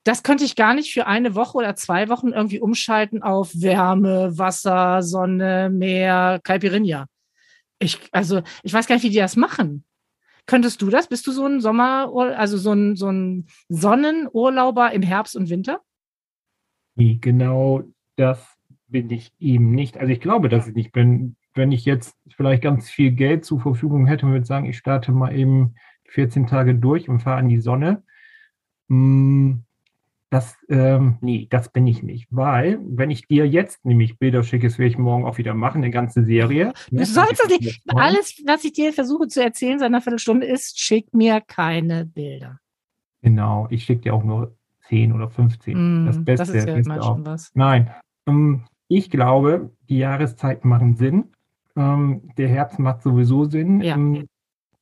[0.05, 4.39] Das könnte ich gar nicht für eine Woche oder zwei Wochen irgendwie umschalten auf Wärme,
[4.39, 7.07] Wasser, Sonne, Meer, Caipirinha.
[7.79, 9.85] Ich, also, ich weiß gar nicht, wie die das machen.
[10.49, 11.09] Könntest du das?
[11.09, 15.83] Bist du so ein Sommer, also so ein, so ein Sonnenurlauber im Herbst und Winter?
[16.95, 17.85] Nee, genau
[18.17, 18.57] das
[18.87, 19.99] bin ich eben nicht.
[19.99, 21.37] Also ich glaube, dass ich nicht bin.
[21.55, 25.13] Wenn ich jetzt vielleicht ganz viel Geld zur Verfügung hätte und würde sagen, ich starte
[25.13, 25.75] mal eben
[26.09, 28.03] 14 Tage durch und fahre an die Sonne,
[28.89, 29.65] hm,
[30.31, 32.27] das, ähm, nee, das bin ich nicht.
[32.31, 35.79] Weil, wenn ich dir jetzt nämlich Bilder schicke, das werde ich morgen auch wieder machen,
[35.79, 36.73] eine ganze Serie.
[36.91, 37.01] Ne?
[37.01, 37.83] Du sollst es nicht.
[37.89, 42.61] Alles, was ich dir versuche zu erzählen seit einer Viertelstunde ist, schick mir keine Bilder.
[43.23, 44.57] Genau, ich schicke dir auch nur
[44.89, 46.03] 10 oder 15.
[46.03, 46.47] Mm, das Beste.
[46.47, 47.15] das ist ja immer auch.
[47.15, 47.51] schon was.
[47.55, 47.91] Nein,
[48.27, 51.33] ähm, ich glaube, die Jahreszeiten machen Sinn.
[51.77, 53.81] Ähm, der Herbst macht sowieso Sinn.
[53.81, 53.95] Ja.
[53.95, 54.27] Ähm,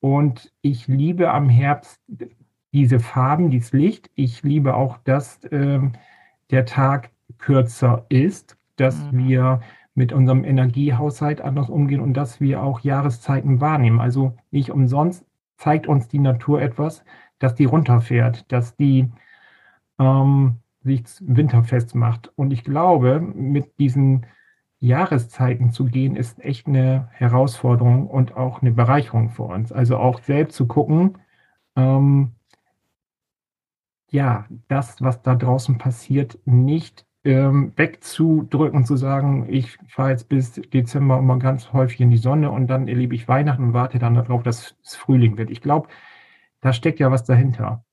[0.00, 2.00] und ich liebe am Herbst
[2.76, 4.10] diese Farben, dieses Licht.
[4.14, 5.92] Ich liebe auch, dass ähm,
[6.50, 9.18] der Tag kürzer ist, dass Mhm.
[9.28, 9.60] wir
[9.94, 13.98] mit unserem Energiehaushalt anders umgehen und dass wir auch Jahreszeiten wahrnehmen.
[14.00, 15.24] Also nicht umsonst
[15.56, 17.02] zeigt uns die Natur etwas,
[17.38, 19.10] dass die runterfährt, dass die
[19.98, 22.30] ähm, sich winterfest macht.
[22.36, 24.26] Und ich glaube, mit diesen
[24.80, 29.72] Jahreszeiten zu gehen, ist echt eine Herausforderung und auch eine Bereicherung für uns.
[29.72, 31.16] Also auch selbst zu gucken,
[31.76, 32.32] ähm,
[34.16, 40.30] ja, das, was da draußen passiert, nicht ähm, wegzudrücken und zu sagen, ich fahre jetzt
[40.30, 43.98] bis Dezember immer ganz häufig in die Sonne und dann erlebe ich Weihnachten und warte
[43.98, 45.50] dann darauf, dass es Frühling wird.
[45.50, 45.88] Ich glaube,
[46.62, 47.84] da steckt ja was dahinter.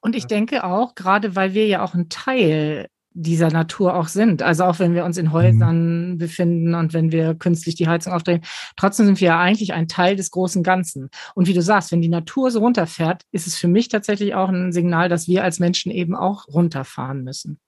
[0.00, 2.86] Und ich denke auch, gerade weil wir ja auch ein Teil
[3.18, 4.42] dieser Natur auch sind.
[4.42, 6.18] Also auch wenn wir uns in Häusern mhm.
[6.18, 8.42] befinden und wenn wir künstlich die Heizung aufdrehen,
[8.76, 11.08] trotzdem sind wir ja eigentlich ein Teil des großen Ganzen.
[11.34, 14.50] Und wie du sagst, wenn die Natur so runterfährt, ist es für mich tatsächlich auch
[14.50, 17.58] ein Signal, dass wir als Menschen eben auch runterfahren müssen.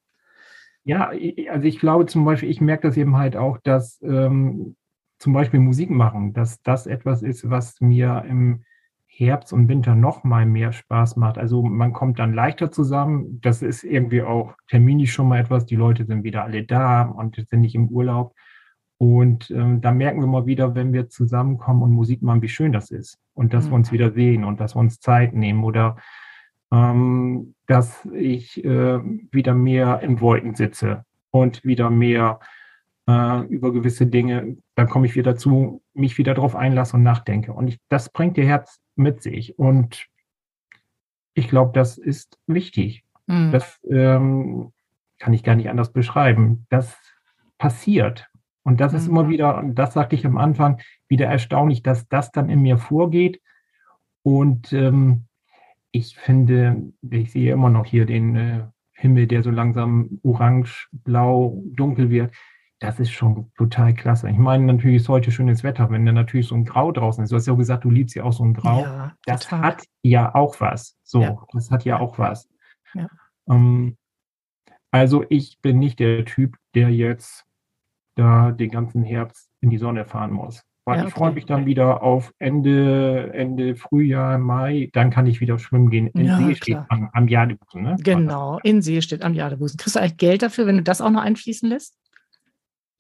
[0.84, 1.10] Ja,
[1.50, 4.76] also ich glaube zum Beispiel, ich merke das eben halt auch, dass ähm,
[5.18, 8.64] zum Beispiel Musik machen, dass das etwas ist, was mir im
[9.18, 11.38] Herbst und Winter noch mal mehr Spaß macht.
[11.38, 13.40] Also man kommt dann leichter zusammen.
[13.40, 15.66] Das ist irgendwie auch terminisch schon mal etwas.
[15.66, 18.34] Die Leute sind wieder alle da und sind nicht im Urlaub.
[18.96, 22.72] Und ähm, da merken wir mal wieder, wenn wir zusammenkommen und Musik machen, wie schön
[22.72, 23.18] das ist.
[23.34, 23.70] Und dass mhm.
[23.70, 25.96] wir uns wieder sehen und dass wir uns Zeit nehmen oder
[26.72, 29.00] ähm, dass ich äh,
[29.32, 32.38] wieder mehr in Wolken sitze und wieder mehr
[33.08, 37.52] äh, über gewisse Dinge, dann komme ich wieder dazu, mich wieder darauf einlasse und nachdenke.
[37.54, 39.58] Und ich, das bringt ihr Herz mit sich.
[39.58, 40.06] Und
[41.32, 43.04] ich glaube, das ist wichtig.
[43.26, 43.50] Mhm.
[43.50, 44.72] Das ähm,
[45.18, 46.66] kann ich gar nicht anders beschreiben.
[46.68, 46.96] Das
[47.56, 48.28] passiert.
[48.62, 48.98] Und das mhm.
[48.98, 52.60] ist immer wieder, und das sagte ich am Anfang, wieder erstaunlich, dass das dann in
[52.60, 53.40] mir vorgeht.
[54.22, 55.24] Und ähm,
[55.92, 61.62] ich finde, ich sehe immer noch hier den äh, Himmel, der so langsam orange, blau,
[61.64, 62.34] dunkel wird
[62.80, 64.30] das ist schon total klasse.
[64.30, 67.30] Ich meine, natürlich ist heute schönes Wetter, wenn da natürlich so ein Grau draußen ist.
[67.30, 68.82] Du hast ja auch gesagt, du liebst ja auch so ein Grau.
[68.82, 69.62] Ja, das total.
[69.62, 70.96] hat ja auch was.
[71.02, 71.36] So, ja.
[71.52, 72.48] das hat ja auch was.
[72.94, 73.08] Ja.
[73.48, 73.96] Ähm,
[74.90, 77.44] also ich bin nicht der Typ, der jetzt
[78.14, 80.62] da den ganzen Herbst in die Sonne fahren muss.
[80.84, 81.14] Weil ich okay.
[81.18, 86.06] freue mich dann wieder auf Ende, Ende Frühjahr, Mai, dann kann ich wieder schwimmen gehen.
[86.14, 87.82] In See steht am, am Jadebusen.
[87.82, 87.96] Ne?
[88.02, 89.76] Genau, in See steht am Jadebusen.
[89.76, 91.98] Kriegst du eigentlich Geld dafür, wenn du das auch noch einfließen lässt?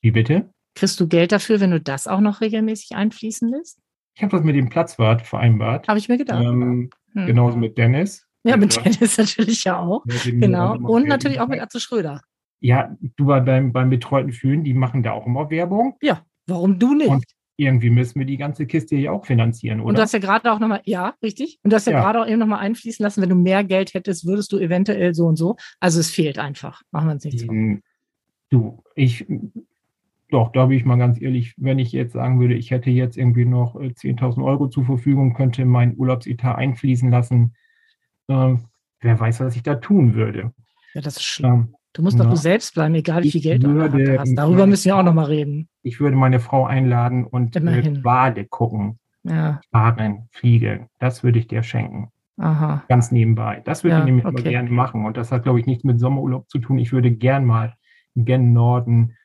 [0.00, 0.50] Wie bitte?
[0.74, 3.80] Kriegst du Geld dafür, wenn du das auch noch regelmäßig einfließen lässt?
[4.14, 5.88] Ich habe das mit dem Platzwart vereinbart.
[5.88, 6.42] Habe ich mir gedacht.
[6.42, 7.26] Ähm, hm.
[7.26, 8.26] Genauso mit Dennis.
[8.44, 8.82] Ja, mit ja.
[8.82, 10.04] Dennis natürlich ja auch.
[10.06, 10.76] Ja, genau.
[10.76, 12.20] Und natürlich auch mit Atze Schröder.
[12.60, 15.96] Ja, du beim, beim betreuten Fühlen, die machen da auch immer Werbung.
[16.02, 17.08] Ja, warum du nicht?
[17.08, 17.24] Und
[17.56, 19.88] irgendwie müssen wir die ganze Kiste ja auch finanzieren, oder?
[19.88, 21.58] Und du hast ja gerade auch nochmal, ja, richtig.
[21.62, 22.00] Und du hast ja, ja.
[22.00, 25.26] gerade auch eben nochmal einfließen lassen, wenn du mehr Geld hättest, würdest du eventuell so
[25.26, 25.56] und so.
[25.80, 26.82] Also es fehlt einfach.
[26.92, 27.54] Machen wir uns nichts vor.
[28.50, 29.26] Du, ich
[30.30, 33.16] doch, da bin ich mal ganz ehrlich, wenn ich jetzt sagen würde, ich hätte jetzt
[33.16, 37.54] irgendwie noch 10.000 äh, Euro zur Verfügung, könnte mein Urlaubsetat einfließen lassen,
[38.28, 38.54] äh,
[39.00, 40.52] wer weiß, was ich da tun würde.
[40.94, 41.52] Ja, das ist schlimm.
[41.52, 44.34] Ähm, du musst doch du selbst bleiben, egal wie viel Geld würde, du hast.
[44.34, 45.68] Darüber müssen wir auch nochmal reden.
[45.82, 48.98] Ich würde meine Frau einladen und mit Wale gucken.
[49.24, 49.60] Ja.
[49.72, 50.88] Fahren, fliegen.
[50.98, 52.10] Das würde ich dir schenken.
[52.38, 52.84] Aha.
[52.88, 53.62] Ganz nebenbei.
[53.64, 54.50] Das würde ja, ich nämlich okay.
[54.50, 55.04] gerne machen.
[55.04, 56.78] Und das hat, glaube ich, nichts mit Sommerurlaub zu tun.
[56.78, 57.74] Ich würde gern mal
[58.14, 59.16] gen Norden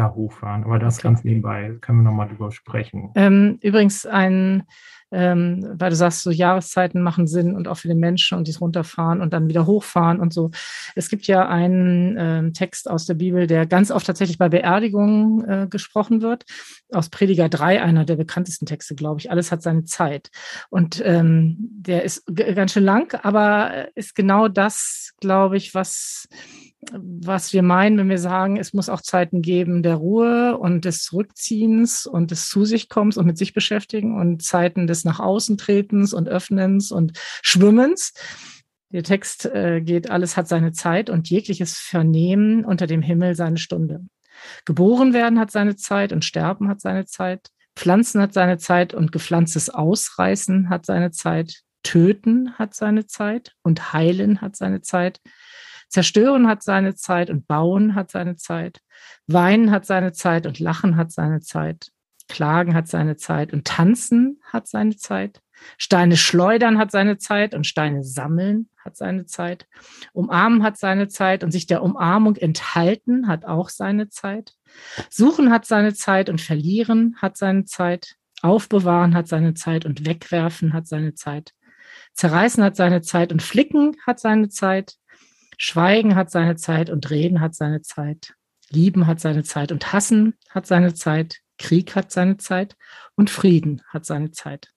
[0.00, 0.64] da hochfahren.
[0.64, 1.08] Aber das okay.
[1.08, 3.10] ganz nebenbei, können wir nochmal drüber sprechen.
[3.14, 4.64] Ähm, übrigens ein,
[5.12, 8.60] ähm, weil du sagst, so Jahreszeiten machen Sinn und auch für den Menschen und dies
[8.60, 10.50] runterfahren und dann wieder hochfahren und so.
[10.94, 15.44] Es gibt ja einen ähm, Text aus der Bibel, der ganz oft tatsächlich bei Beerdigungen
[15.48, 16.44] äh, gesprochen wird,
[16.92, 19.30] aus Prediger 3, einer der bekanntesten Texte, glaube ich.
[19.30, 20.30] Alles hat seine Zeit.
[20.70, 26.28] Und ähm, der ist ganz schön lang, aber ist genau das, glaube ich, was
[26.92, 31.12] was wir meinen, wenn wir sagen, es muss auch Zeiten geben der Ruhe und des
[31.12, 35.58] Rückziehens und des Zu sich kommens und mit sich beschäftigen und Zeiten des nach außen
[35.58, 38.14] tretens und öffnens und schwimmens.
[38.92, 43.58] Der Text äh, geht, alles hat seine Zeit und jegliches Vernehmen unter dem Himmel seine
[43.58, 44.00] Stunde.
[44.64, 47.48] Geboren werden hat seine Zeit und sterben hat seine Zeit.
[47.76, 51.60] Pflanzen hat seine Zeit und gepflanztes Ausreißen hat seine Zeit.
[51.82, 55.20] Töten hat seine Zeit und heilen hat seine Zeit.
[55.90, 58.80] Zerstören hat seine Zeit und bauen hat seine Zeit.
[59.26, 61.90] Weinen hat seine Zeit und lachen hat seine Zeit.
[62.28, 65.42] Klagen hat seine Zeit und tanzen hat seine Zeit.
[65.76, 69.66] Steine schleudern hat seine Zeit und Steine sammeln hat seine Zeit.
[70.12, 74.54] Umarmen hat seine Zeit und sich der Umarmung enthalten hat auch seine Zeit.
[75.10, 78.14] Suchen hat seine Zeit und verlieren hat seine Zeit.
[78.42, 81.52] Aufbewahren hat seine Zeit und wegwerfen hat seine Zeit.
[82.14, 84.99] Zerreißen hat seine Zeit und flicken hat seine Zeit.
[85.62, 88.34] Schweigen hat seine Zeit und reden hat seine Zeit.
[88.70, 91.40] Lieben hat seine Zeit und hassen hat seine Zeit.
[91.58, 92.78] Krieg hat seine Zeit
[93.14, 94.72] und Frieden hat seine Zeit.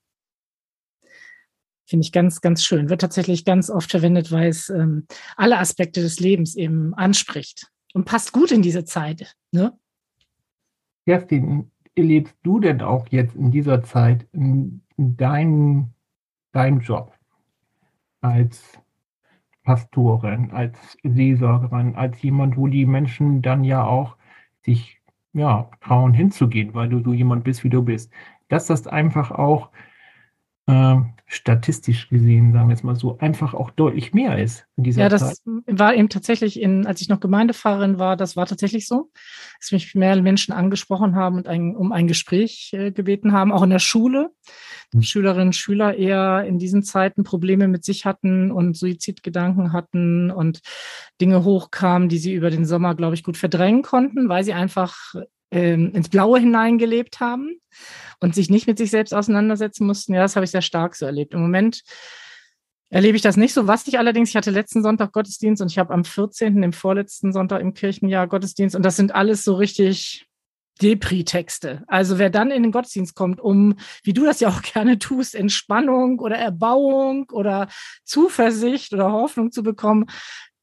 [1.86, 2.89] Finde ich ganz, ganz schön.
[2.89, 8.04] Wird tatsächlich ganz oft verwendet, weil es ähm, alle Aspekte des Lebens eben anspricht und
[8.04, 9.38] passt gut in diese Zeit.
[9.54, 9.80] Ne?
[11.06, 15.93] Kerstin, erlebst du denn auch jetzt in dieser Zeit deinen
[16.52, 17.17] dein Job
[18.19, 18.83] als
[19.63, 24.17] Pastorin, als Seelsorgerin, als jemand, wo die Menschen dann ja auch
[24.62, 25.02] sich
[25.34, 28.12] ja, trauen hinzugehen, weil du so jemand bist, wie du bist.
[28.49, 29.69] Dass das einfach auch
[30.67, 30.95] äh,
[31.26, 35.10] statistisch gesehen, sagen wir jetzt mal so, einfach auch deutlich mehr ist in dieser Ja,
[35.10, 35.63] das Zeit.
[35.67, 39.10] war eben tatsächlich, in, als ich noch Gemeindefahrerin war, das war tatsächlich so,
[39.60, 43.63] dass mich mehr Menschen angesprochen haben und ein, um ein Gespräch äh, gebeten haben, auch
[43.63, 44.30] in der Schule.
[44.93, 45.02] Mhm.
[45.02, 50.62] Schülerinnen und Schüler eher in diesen Zeiten Probleme mit sich hatten und Suizidgedanken hatten und
[51.19, 55.15] Dinge hochkamen, die sie über den Sommer, glaube ich, gut verdrängen konnten, weil sie einfach
[55.54, 57.62] ähm, ins Blaue hineingelebt haben
[58.20, 60.13] und sich nicht mit sich selbst auseinandersetzen mussten.
[60.13, 61.34] Ja, das habe ich sehr stark so erlebt.
[61.34, 61.84] Im Moment
[62.89, 63.68] erlebe ich das nicht so.
[63.68, 67.32] Was ich allerdings, ich hatte letzten Sonntag Gottesdienst und ich habe am 14., dem vorletzten
[67.34, 70.28] Sonntag im Kirchenjahr Gottesdienst und das sind alles so richtig
[70.82, 71.84] Depri-Texte.
[71.88, 75.36] Also wer dann in den Gottesdienst kommt, um, wie du das ja auch gerne tust,
[75.36, 77.68] Entspannung oder Erbauung oder
[78.04, 80.08] Zuversicht oder Hoffnung zu bekommen,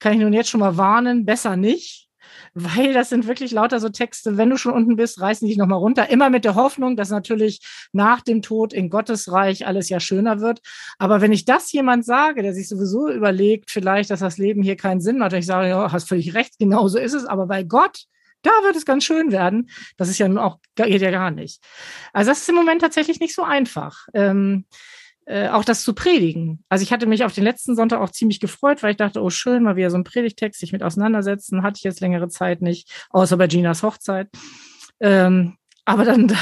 [0.00, 2.09] kann ich nun jetzt schon mal warnen, besser nicht
[2.54, 5.78] weil das sind wirklich lauter so Texte, wenn du schon unten bist, reißen dich nochmal
[5.78, 6.10] runter.
[6.10, 7.60] Immer mit der Hoffnung, dass natürlich
[7.92, 10.60] nach dem Tod in Gottes Reich alles ja schöner wird.
[10.98, 14.76] Aber wenn ich das jemand sage, der sich sowieso überlegt, vielleicht, dass das Leben hier
[14.76, 17.62] keinen Sinn macht, ich sage, ja, hast völlig recht, genau so ist es, aber bei
[17.62, 18.04] Gott,
[18.42, 19.70] da wird es ganz schön werden.
[19.96, 21.62] Das ist ja auch, geht ja gar nicht.
[22.12, 24.06] Also das ist im Moment tatsächlich nicht so einfach.
[24.14, 24.64] Ähm,
[25.30, 26.64] äh, auch das zu predigen.
[26.68, 29.30] Also ich hatte mich auf den letzten Sonntag auch ziemlich gefreut, weil ich dachte, oh
[29.30, 32.90] schön, mal wieder so ein Predigtext, sich mit auseinandersetzen, hatte ich jetzt längere Zeit nicht,
[33.10, 34.28] außer bei Ginas Hochzeit.
[34.98, 36.32] Ähm, aber dann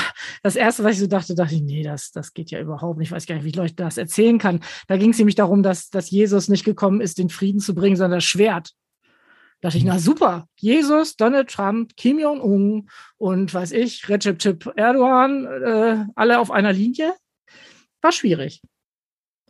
[0.43, 3.09] das erste, was ich so dachte, dachte ich, nee, das, das geht ja überhaupt nicht.
[3.09, 4.61] Ich weiß gar nicht, wie ich Leute das erzählen kann.
[4.87, 7.97] Da ging es nämlich darum, dass, dass Jesus nicht gekommen ist, den Frieden zu bringen,
[7.97, 8.71] sondern das Schwert.
[9.61, 14.73] Da dachte ich, na super, Jesus, Donald Trump, Kim Jong-un und weiß ich, Recep Tayyip
[14.77, 17.13] Erdogan, äh, alle auf einer Linie.
[18.01, 18.63] War schwierig.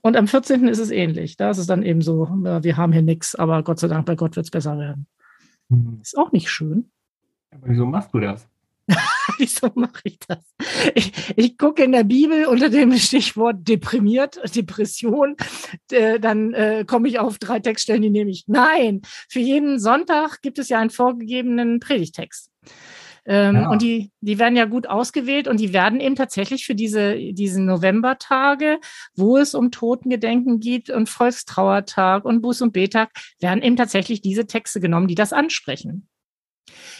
[0.02, 0.68] Und am 14.
[0.68, 1.36] ist es ähnlich.
[1.36, 4.16] Da ist es dann eben so, wir haben hier nichts, aber Gott sei Dank, bei
[4.16, 5.06] Gott wird es besser werden.
[5.68, 6.00] Mhm.
[6.02, 6.90] Ist auch nicht schön.
[7.50, 8.48] Aber wieso machst du das?
[9.38, 10.38] wieso mache ich das?
[10.94, 15.36] Ich, ich gucke in der Bibel unter dem Stichwort deprimiert, Depression,
[15.90, 18.44] äh, dann äh, komme ich auf drei Textstellen, die nehme ich.
[18.46, 22.50] Nein, für jeden Sonntag gibt es ja einen vorgegebenen Predigtext.
[23.28, 23.70] Ähm, ja.
[23.70, 27.62] Und die, die werden ja gut ausgewählt und die werden eben tatsächlich für diese, diese
[27.62, 28.80] Novembertage,
[29.14, 34.46] wo es um Totengedenken geht und Volkstrauertag und Buß- und Betag, werden eben tatsächlich diese
[34.46, 36.08] Texte genommen, die das ansprechen.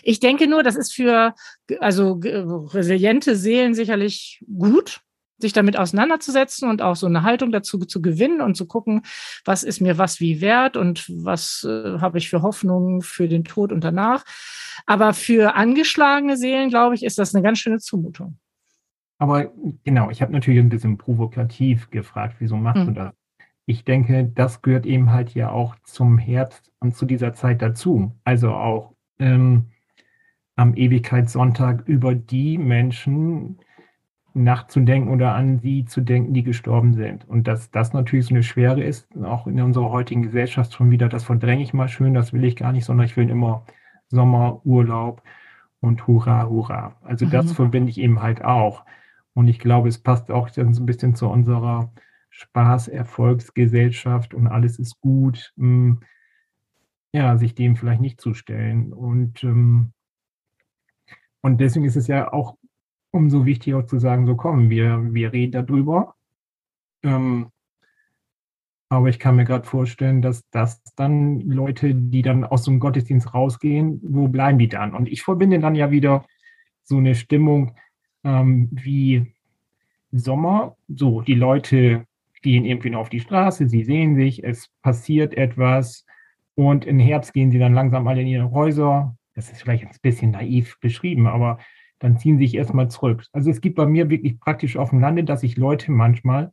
[0.03, 1.35] Ich denke nur, das ist für
[1.81, 5.01] also resiliente Seelen sicherlich gut,
[5.39, 9.03] sich damit auseinanderzusetzen und auch so eine Haltung dazu zu gewinnen und zu gucken,
[9.45, 13.45] was ist mir was wie wert und was äh, habe ich für Hoffnungen für den
[13.45, 14.25] Tod und danach.
[14.87, 18.39] Aber für angeschlagene Seelen, glaube ich, ist das eine ganz schöne Zumutung.
[19.19, 19.53] Aber
[19.85, 22.87] genau, ich habe natürlich ein bisschen provokativ gefragt, wieso machst hm.
[22.87, 23.13] du das?
[23.67, 28.13] Ich denke, das gehört eben halt ja auch zum Herz und zu dieser Zeit dazu.
[28.25, 29.67] Also auch ähm,
[30.57, 33.59] am Ewigkeitssonntag über die Menschen,
[34.35, 37.29] nachzudenken oder an sie zu denken, die gestorben sind.
[37.29, 41.09] Und dass das natürlich so eine Schwere ist, auch in unserer heutigen Gesellschaft schon wieder,
[41.09, 43.65] das verdränge ich mal schön, das will ich gar nicht, sondern ich will immer
[44.09, 45.23] Sommer, Urlaub
[45.81, 46.97] und Hurra, Hurra.
[47.03, 47.31] Also mhm.
[47.31, 48.85] das verbinde ich eben halt auch.
[49.35, 51.93] Und ich glaube, es passt auch dann so ein bisschen zu unserer
[52.31, 55.53] Spaß, Erfolgsgesellschaft und alles ist gut.
[55.57, 56.01] Hm,
[57.13, 58.93] ja, sich dem vielleicht nicht zu stellen.
[58.93, 59.93] Und, ähm,
[61.41, 62.57] und deswegen ist es ja auch
[63.11, 66.15] umso wichtiger zu sagen, so komm, wir, wir reden darüber.
[67.03, 67.51] Ähm,
[68.91, 73.35] aber ich kann mir gerade vorstellen, dass das dann Leute, die dann aus einem Gottesdienst
[73.35, 74.95] rausgehen, wo bleiben die dann?
[74.95, 76.25] Und ich verbinde dann ja wieder
[76.85, 77.75] so eine Stimmung
[78.25, 79.35] ähm, wie
[80.11, 80.77] Sommer.
[80.89, 82.07] So, die Leute
[82.41, 86.07] gehen irgendwie noch auf die Straße, sie sehen sich, es passiert etwas.
[86.55, 89.17] Und im Herbst gehen sie dann langsam alle in ihre Häuser.
[89.35, 91.59] Das ist vielleicht ein bisschen naiv beschrieben, aber
[91.99, 93.25] dann ziehen sie sich erstmal zurück.
[93.33, 96.53] Also es gibt bei mir wirklich praktisch auf dem Lande, dass ich Leute manchmal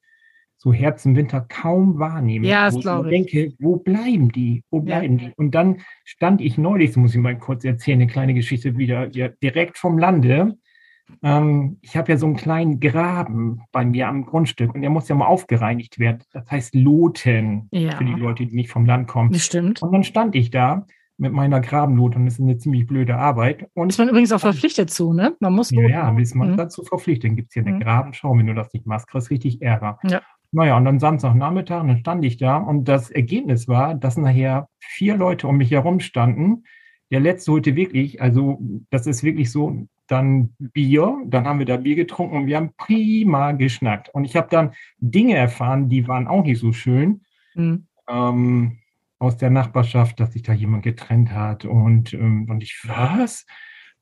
[0.58, 2.48] so Herbst im Winter kaum wahrnehme.
[2.48, 3.28] Ja, das glaube ich.
[3.32, 4.64] denke, wo bleiben die?
[4.72, 4.84] Wo Ja.
[5.00, 5.32] bleiben die?
[5.36, 9.10] Und dann stand ich neulich, das muss ich mal kurz erzählen, eine kleine Geschichte wieder,
[9.12, 10.58] ja, direkt vom Lande.
[11.22, 15.08] Ähm, ich habe ja so einen kleinen Graben bei mir am Grundstück und der muss
[15.08, 16.24] ja mal aufgereinigt werden.
[16.32, 17.98] Das heißt Loten Ja.
[17.98, 19.32] für die Leute, die nicht vom Land kommen.
[19.32, 19.84] Das stimmt.
[19.84, 20.88] Und dann stand ich da
[21.18, 23.68] mit meiner Grabenlot und das ist eine ziemlich blöde Arbeit.
[23.74, 25.36] Und Ist man übrigens auch verpflichtet zu, ne?
[25.40, 25.72] Man muss.
[25.72, 26.58] ja, ja, ist man Mhm.
[26.58, 27.30] dazu verpflichtet.
[27.30, 27.80] Dann gibt es hier eine Mhm.
[27.80, 30.00] Grabenschau, wenn du das nicht machst, kriegst richtig Ärger.
[30.04, 30.22] Ja.
[30.52, 35.18] Naja, und dann Samstagnachmittag, dann stand ich da und das Ergebnis war, dass nachher vier
[35.18, 36.64] Leute um mich herum standen.
[37.12, 38.60] Der letzte holte wirklich, also
[38.90, 42.72] das ist wirklich so, dann Bier, dann haben wir da Bier getrunken und wir haben
[42.78, 44.10] prima geschnackt.
[44.14, 47.22] Und ich habe dann Dinge erfahren, die waren auch nicht so schön
[47.56, 47.88] Mhm.
[48.10, 48.78] ähm,
[49.20, 53.46] aus der Nachbarschaft, dass sich da jemand getrennt hat und, ähm, und ich, was?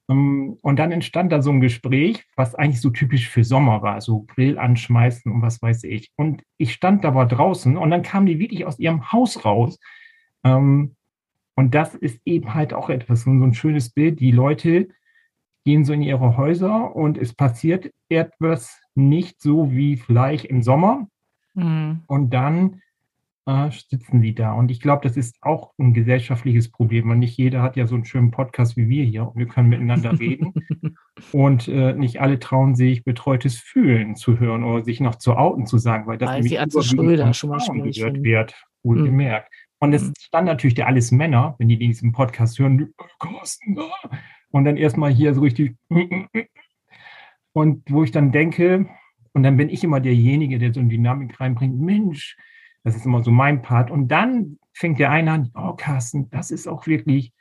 [0.10, 4.02] Ähm, und dann entstand da so ein Gespräch, was eigentlich so typisch für Sommer war,
[4.02, 6.12] so Grill anschmeißen und was weiß ich.
[6.16, 9.80] Und ich stand da aber draußen und dann kamen die wirklich aus ihrem Haus raus.
[10.44, 10.96] Ähm,
[11.56, 14.20] und das ist eben halt auch etwas, so ein schönes Bild.
[14.20, 14.90] Die Leute
[15.66, 21.08] gehen so in ihre Häuser und es passiert etwas nicht so wie vielleicht im Sommer,
[21.56, 22.02] Mhm.
[22.08, 22.82] und dann
[23.46, 24.54] äh, sitzen die da.
[24.54, 27.96] Und ich glaube, das ist auch ein gesellschaftliches Problem, weil nicht jeder hat ja so
[27.96, 30.54] einen schönen Podcast wie wir hier und wir können miteinander reden.
[31.32, 35.66] Und äh, nicht alle trauen sich, betreutes Fühlen zu hören oder sich noch zu outen
[35.66, 38.26] zu sagen, weil das Weil nämlich sie überwiegend Schröder schon mal Frauen schwierig gehört finden.
[38.30, 39.54] wird, wohlgemerkt.
[39.80, 40.14] Und es Mhm.
[40.20, 44.10] stand natürlich der alles Männer, wenn die diesen Podcast hören, "Äh, Carsten, ah."
[44.52, 45.76] und dann erstmal hier so richtig
[47.54, 48.88] und wo ich dann denke,
[49.34, 52.38] und dann bin ich immer derjenige, der so eine Dynamik reinbringt, Mensch,
[52.84, 53.92] das ist immer so mein Part.
[53.92, 57.32] Und dann fängt der eine an, oh Carsten, das ist auch wirklich,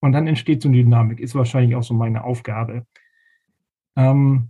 [0.00, 2.86] und dann entsteht so eine Dynamik, ist wahrscheinlich auch so meine Aufgabe.
[3.96, 4.48] Ähm,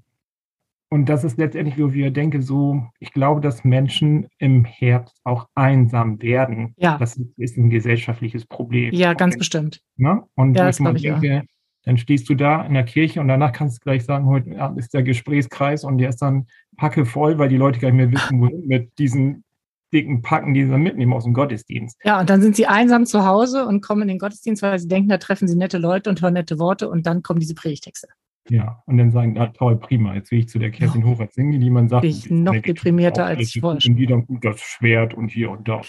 [0.88, 5.48] und das ist letztendlich, wo ich denke, so, ich glaube, dass Menschen im Herbst auch
[5.54, 6.74] einsam werden.
[6.76, 6.96] Ja.
[6.98, 8.94] Das ist- ein gesellschaftliches Problem.
[8.94, 9.82] Ja, ganz Und bestimmt.
[9.96, 10.22] Ne?
[10.34, 10.92] Und Ja, das auch.
[10.94, 11.44] denke,
[11.82, 14.78] dann stehst du da in der Kirche und danach kannst du gleich sagen, heute Abend
[14.78, 16.46] ist der Gesprächskreis und der ist dann
[16.76, 19.44] packe voll, weil die Leute gar nicht mehr wissen, wohin mit diesen
[19.92, 21.98] dicken Packen, die sie dann mitnehmen aus dem Gottesdienst.
[22.04, 24.88] Ja, und dann sind sie einsam zu Hause und kommen in den Gottesdienst, weil sie
[24.88, 28.08] denken, da treffen sie nette Leute und hören nette Worte und dann kommen diese Predigtexte.
[28.48, 31.60] Ja, und dann sagen, ah, toll, prima, jetzt will ich zu der Kerstin Hofer singen,
[31.60, 34.60] die man sagt, Bin ich noch deprimierter, auch als ich vorher Und die dann das
[34.60, 35.80] Schwert und hier und da,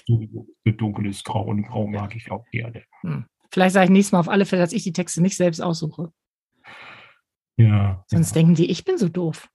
[0.65, 2.83] dunkles Grau und Grau mag ich auch gerne.
[3.51, 6.11] Vielleicht sage ich nächstes Mal auf alle Fälle, dass ich die Texte nicht selbst aussuche.
[7.57, 8.03] Ja.
[8.07, 8.41] Sonst ja.
[8.41, 9.49] denken die, ich bin so doof.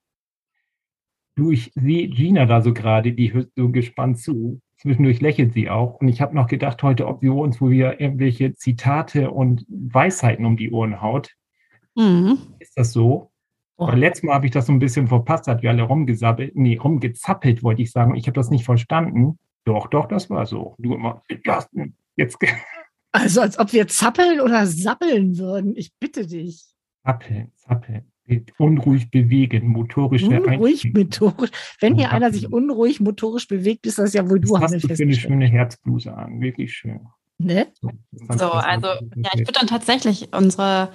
[1.35, 4.61] Du, ich sehe Gina da so gerade, die hört so gespannt zu.
[4.77, 5.95] Zwischendurch lächelt sie auch.
[5.95, 10.45] Und ich habe noch gedacht heute, ob wir uns, wo wir irgendwelche Zitate und Weisheiten
[10.45, 11.31] um die Ohren haut.
[11.95, 12.37] Mhm.
[12.59, 13.31] Ist das so?
[13.77, 13.87] Oh.
[13.87, 16.77] Weil letztes Mal habe ich das so ein bisschen verpasst, hat wir alle rumgesappelt, nee,
[16.77, 18.15] rumgezappelt, wollte ich sagen.
[18.15, 19.39] Ich habe das nicht verstanden.
[19.65, 20.75] Doch, doch, das war so.
[20.77, 21.23] Du immer,
[22.15, 22.37] jetzt
[23.11, 25.75] Also als ob wir zappeln oder sappeln würden.
[25.75, 26.65] Ich bitte dich.
[27.03, 28.12] zappeln, zappeln.
[28.57, 31.51] Unruhig bewegen, motorische Unruhig motorisch.
[31.79, 35.03] Wenn hier einer sich unruhig motorisch bewegt, ist das ja wohl du, hast du für
[35.03, 36.39] eine schöne Herzbluse an?
[36.39, 37.01] Wirklich schön.
[37.37, 37.67] Ne?
[37.81, 37.89] So,
[38.37, 40.89] So, also ja, ich würde dann tatsächlich unsere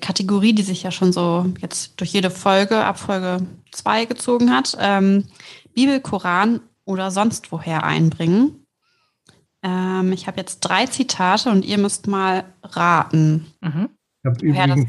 [0.00, 4.76] Kategorie, die sich ja schon so jetzt durch jede Folge ab Folge 2 gezogen hat,
[4.80, 5.24] ähm,
[5.74, 8.66] Bibel, Koran oder sonst woher einbringen.
[9.62, 13.46] Ähm, ich habe jetzt drei Zitate und ihr müsst mal raten.
[13.60, 13.88] Mhm.
[14.22, 14.88] Ich habe übrigens.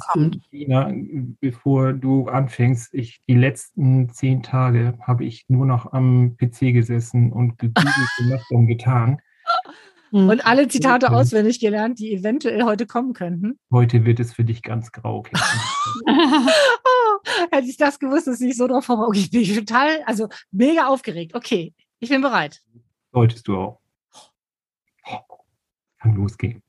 [0.50, 0.92] Gina,
[1.40, 7.32] bevor du anfängst, ich, die letzten zehn Tage habe ich nur noch am PC gesessen
[7.32, 7.86] und gegoogelt
[8.18, 9.22] gemacht und getan.
[10.12, 11.16] Und alle Zitate Mhm.
[11.16, 13.60] auswendig gelernt, die eventuell heute kommen könnten.
[13.72, 15.24] Heute wird es für dich ganz grau.
[16.06, 16.08] Oh,
[17.52, 19.28] hätte ich das gewusst, dass ich so drauf vorbereitet.
[19.28, 21.36] Okay, ich bin total, also mega aufgeregt.
[21.36, 22.60] Okay, ich bin bereit.
[23.14, 23.80] Solltest du auch.
[26.00, 26.64] Kann losgehen.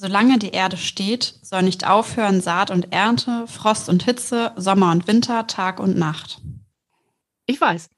[0.00, 5.06] Solange die Erde steht, soll nicht aufhören Saat und Ernte, Frost und Hitze, Sommer und
[5.08, 6.42] Winter, Tag und Nacht.
[7.46, 7.88] Ich weiß,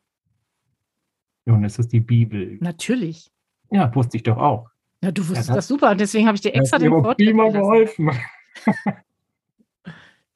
[1.47, 2.57] Und es ist die Bibel.
[2.61, 3.33] natürlich.
[3.73, 4.69] Ja, wusste ich doch auch.
[5.03, 7.17] Ja, du wusstest Ja, das super und deswegen habe ich dir Das extra den Wort
[7.19, 8.11] prima geholfen.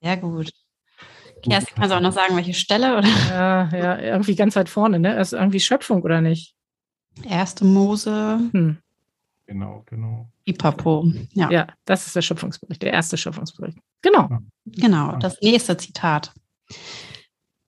[0.02, 0.50] Sehr gut.
[1.42, 2.98] Kerstin, kannst du auch noch sagen, welche Stelle?
[2.98, 3.08] Oder?
[3.30, 5.14] Ja, ja, irgendwie ganz weit vorne, ne?
[5.14, 6.54] Das ist irgendwie Schöpfung, oder nicht?
[7.24, 8.78] Erste Mose, Hm.
[9.52, 10.30] Genau, genau.
[10.46, 11.12] Pipapo.
[11.34, 13.76] Ja, Ja, das ist der Schöpfungsbericht, der erste Schöpfungsbericht.
[14.00, 14.40] Genau.
[14.64, 15.16] genau.
[15.16, 16.32] Das nächste Zitat.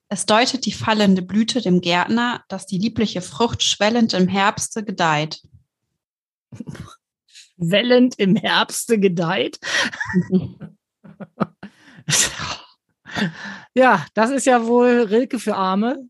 [0.09, 5.43] Es deutet die fallende Blüte dem Gärtner, dass die liebliche Frucht schwellend im Herbste gedeiht.
[7.59, 9.61] Wellend im Herbste gedeiht.
[13.77, 16.09] Ja, das ist ja wohl Rilke für Arme.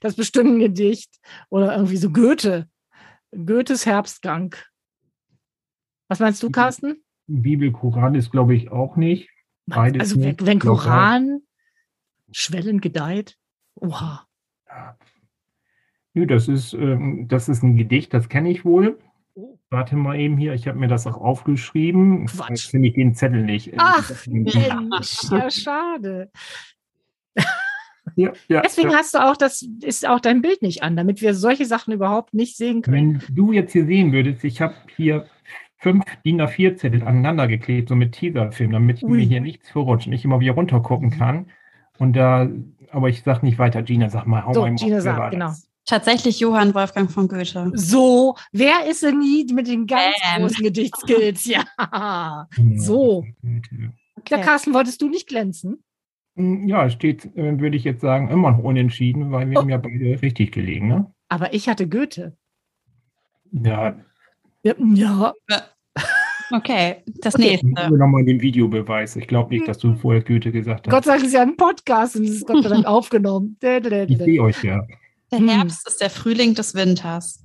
[0.00, 1.10] Das bestimmt ein Gedicht.
[1.48, 2.68] Oder irgendwie so Goethe.
[3.32, 4.54] Goethes Herbstgang.
[6.10, 6.96] Was meinst du, Carsten?
[7.28, 9.30] Bibel, Koran ist, glaube ich, auch nicht.
[9.66, 10.44] Beides also, nicht.
[10.44, 11.42] wenn Koran
[12.32, 13.38] schwellend gedeiht,
[13.76, 14.26] oha.
[16.14, 18.98] Nö, das ist, ähm, das ist ein Gedicht, das kenne ich wohl.
[19.34, 19.56] Oh.
[19.70, 22.26] Warte mal eben hier, ich habe mir das auch aufgeschrieben.
[22.26, 22.50] Quatsch.
[22.50, 23.72] Jetzt finde ich den Zettel nicht.
[23.76, 24.54] Ach, Mensch,
[25.30, 26.32] ja, schade.
[28.16, 28.96] Ja, ja, Deswegen ja.
[28.96, 32.34] hast du auch, das ist auch dein Bild nicht an, damit wir solche Sachen überhaupt
[32.34, 33.22] nicht sehen können.
[33.28, 35.26] Wenn du jetzt hier sehen würdest, ich habe hier
[35.80, 39.10] fünf DIN A4-Zettel aneinander geklebt, so mit Teaserfilm, damit Ui.
[39.18, 41.46] mir hier nichts verrutscht und ich immer wieder runtergucken kann.
[41.98, 42.48] Und da,
[42.90, 45.52] aber ich sag nicht weiter, Gina, sag mal, hau So, mal Gina sagt, genau.
[45.86, 47.72] Tatsächlich Johann Wolfgang von Goethe.
[47.74, 50.42] So, wer ist denn nie mit den ganz Ähm.
[50.42, 51.44] großen Gedichtskills?
[51.78, 52.46] Ja.
[52.54, 53.24] Genau, So.
[53.42, 53.92] Güte.
[54.28, 55.82] Ja, Carsten, wolltest du nicht glänzen?
[56.36, 59.62] Hm, Ja, es steht, äh, würde ich jetzt sagen, immer noch unentschieden, weil wir Oh.
[59.62, 61.12] haben ja beide richtig gelegen, ne?
[61.28, 62.36] Aber ich hatte Goethe.
[63.52, 63.96] Ja,
[64.62, 65.32] Ja, ja.
[66.52, 67.60] Okay, das Okay.
[67.62, 67.88] nächste.
[67.88, 69.14] nur nochmal den Videobeweis.
[69.16, 71.04] Ich glaube nicht, dass du vorher Goethe gesagt Gott hast.
[71.04, 73.56] sei Dank ist ja ein Podcast und es ist Gott sei Dank aufgenommen.
[73.62, 74.84] Ich sehe euch ja.
[75.30, 75.48] Der Hm.
[75.48, 77.44] Herbst ist der Frühling des Winters.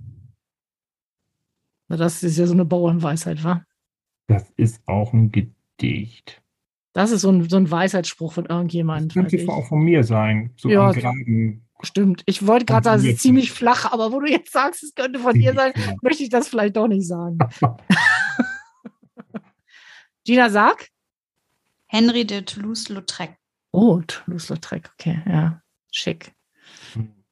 [1.87, 3.63] Na, Das ist ja so eine Bauernweisheit, wa?
[4.27, 6.41] Das ist auch ein Gedicht.
[6.93, 9.13] Das ist so ein, so ein Weisheitsspruch von Das irgendjemand.
[9.13, 9.47] könnte ich.
[9.47, 10.51] auch von mir sein.
[10.57, 11.64] So Ja, am Graben.
[11.81, 12.23] Stimmt.
[12.25, 15.19] Ich wollte gerade sagen, es ist ziemlich flach, aber wo du jetzt sagst, es könnte
[15.19, 17.37] von dir sein, möchte ich das vielleicht doch nicht sagen.
[20.23, 20.89] Gina, sag.
[21.87, 23.35] Henry de Toulouse-Lautrec.
[23.71, 25.61] Oh, Toulouse-Lautrec, okay, ja.
[25.91, 26.33] Schick.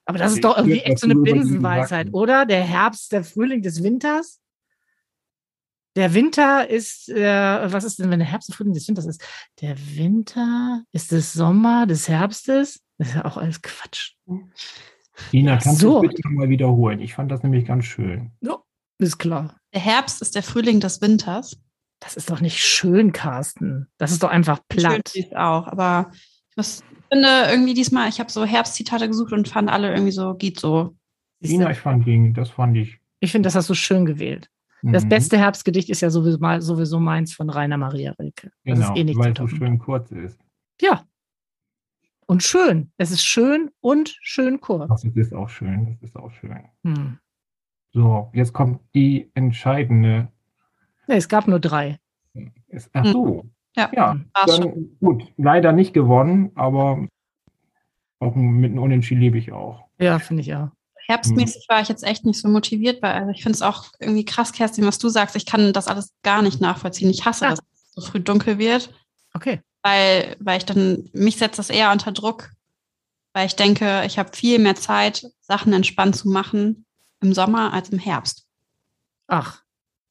[0.05, 2.45] Aber das ist doch irgendwie echt so eine Binsenweisheit, oder?
[2.45, 4.39] Der Herbst, der Frühling des Winters.
[5.95, 9.23] Der Winter ist, äh, was ist denn, wenn der Herbst der Frühling des Winters ist?
[9.61, 12.82] Der Winter ist des Sommer, des Herbstes.
[12.97, 14.13] Das ist ja auch alles Quatsch.
[15.31, 16.01] Ina, kannst So.
[16.01, 16.99] du das bitte mal wiederholen?
[16.99, 18.31] Ich fand das nämlich ganz schön.
[18.41, 18.57] Ja,
[18.99, 19.57] ist klar.
[19.73, 21.57] Der Herbst ist der Frühling des Winters.
[21.99, 23.87] Das ist doch nicht schön, Carsten.
[23.97, 25.09] Das ist doch einfach platt.
[25.13, 26.11] Schön ist auch, aber
[26.49, 30.33] ich muss, finde irgendwie diesmal, ich habe so Herbstzitate gesucht und fand alle irgendwie so,
[30.35, 30.95] geht so.
[31.41, 32.99] Ina, ich fand den, das fand ich.
[33.19, 34.49] Ich finde, das hast du schön gewählt.
[34.81, 38.51] Das mhm, beste Herbstgedicht ist ja sowieso, mal, sowieso meins von Rainer Maria Rilke.
[38.65, 40.37] Das Genau, ist eh nicht weil es so schön kurz ist.
[40.81, 41.05] Ja.
[42.33, 42.91] Und schön.
[42.97, 44.89] Es ist schön und schön kurz.
[44.91, 45.97] Ach, das ist auch schön.
[46.01, 46.57] Das ist auch schön.
[46.83, 47.19] Hm.
[47.91, 50.29] So, jetzt kommt die entscheidende.
[51.07, 51.99] Nee, es gab nur drei.
[52.69, 53.45] Ist, ach so.
[53.75, 54.65] Ja, Ja, war's schon.
[54.71, 55.31] dann gut.
[55.37, 57.07] Leider nicht gewonnen, aber
[58.19, 59.85] auch mit einem Unentschieden lebe ich auch.
[59.99, 60.69] Ja, finde ich auch.
[61.07, 64.25] Herbstmäßig war ich jetzt echt nicht so motiviert, weil also ich finde es auch irgendwie
[64.25, 65.35] krass, Kerstin, was du sagst.
[65.35, 67.11] Ich kann das alles gar nicht nachvollziehen.
[67.11, 67.49] Ich hasse, Ah.
[67.51, 68.91] dass es so früh dunkel wird,
[69.35, 69.61] Okay.
[69.83, 72.49] Weil, weil ich dann, mich setzt das eher unter Druck,
[73.33, 76.85] weil ich denke, ich habe viel mehr Zeit, Sachen entspannt zu machen
[77.21, 78.47] im Sommer als im Herbst.
[79.27, 79.61] Ach,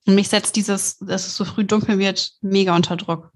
[0.07, 3.33] Und mich setzt dieses, dass es so früh dunkel wird, mega unter Druck.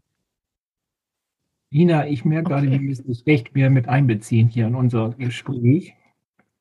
[1.73, 2.79] Ina, ich merke gerade, Okay.
[2.79, 5.95] wir müssen dich echt mehr mit einbeziehen hier in unser Gespräch.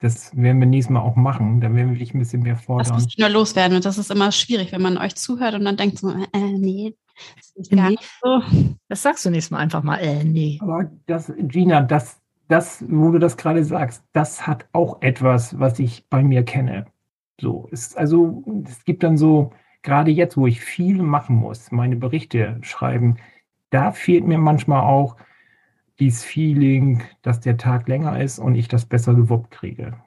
[0.06, 1.62] Das werden wir nächstes Mal auch machen.
[1.62, 2.94] Da werden wir dich ein bisschen mehr Das fordern.
[2.94, 3.76] muss ich nur loswerden.
[3.78, 6.94] Und das ist immer schwierig, wenn man euch zuhört und dann denkt so, äh, nee,
[7.36, 7.90] das ist gar Nee.
[7.96, 8.42] nicht so.
[8.88, 9.98] das sagst du nächstes Mal einfach mal.
[9.98, 10.60] Äh, nee.
[10.62, 15.80] Aber das, Gina, das, das, wo du das gerade sagst, das hat auch etwas, was
[15.80, 16.86] ich bei mir kenne.
[17.42, 21.96] So, es, also, es gibt dann so, gerade jetzt, wo ich viel machen muss, meine
[21.96, 23.18] Berichte schreiben,
[23.72, 25.16] da fehlt mir manchmal auch
[26.00, 30.05] dieses Feeling, dass der Tag länger ist und ich das besser gewuppt kriege.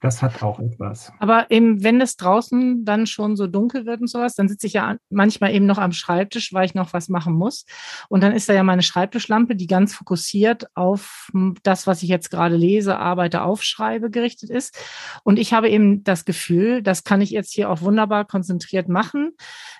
[0.00, 1.12] Das hat auch etwas.
[1.18, 4.72] Aber eben, wenn es draußen dann schon so dunkel wird und sowas, dann sitze ich
[4.72, 7.66] ja an- manchmal eben noch am Schreibtisch, weil ich noch was machen muss.
[8.08, 11.30] Und dann ist da ja meine Schreibtischlampe, die ganz fokussiert auf
[11.62, 14.78] das, was ich jetzt gerade lese, arbeite, aufschreibe, gerichtet ist.
[15.22, 19.32] Und ich habe eben das Gefühl, das kann ich jetzt hier auch wunderbar konzentriert machen,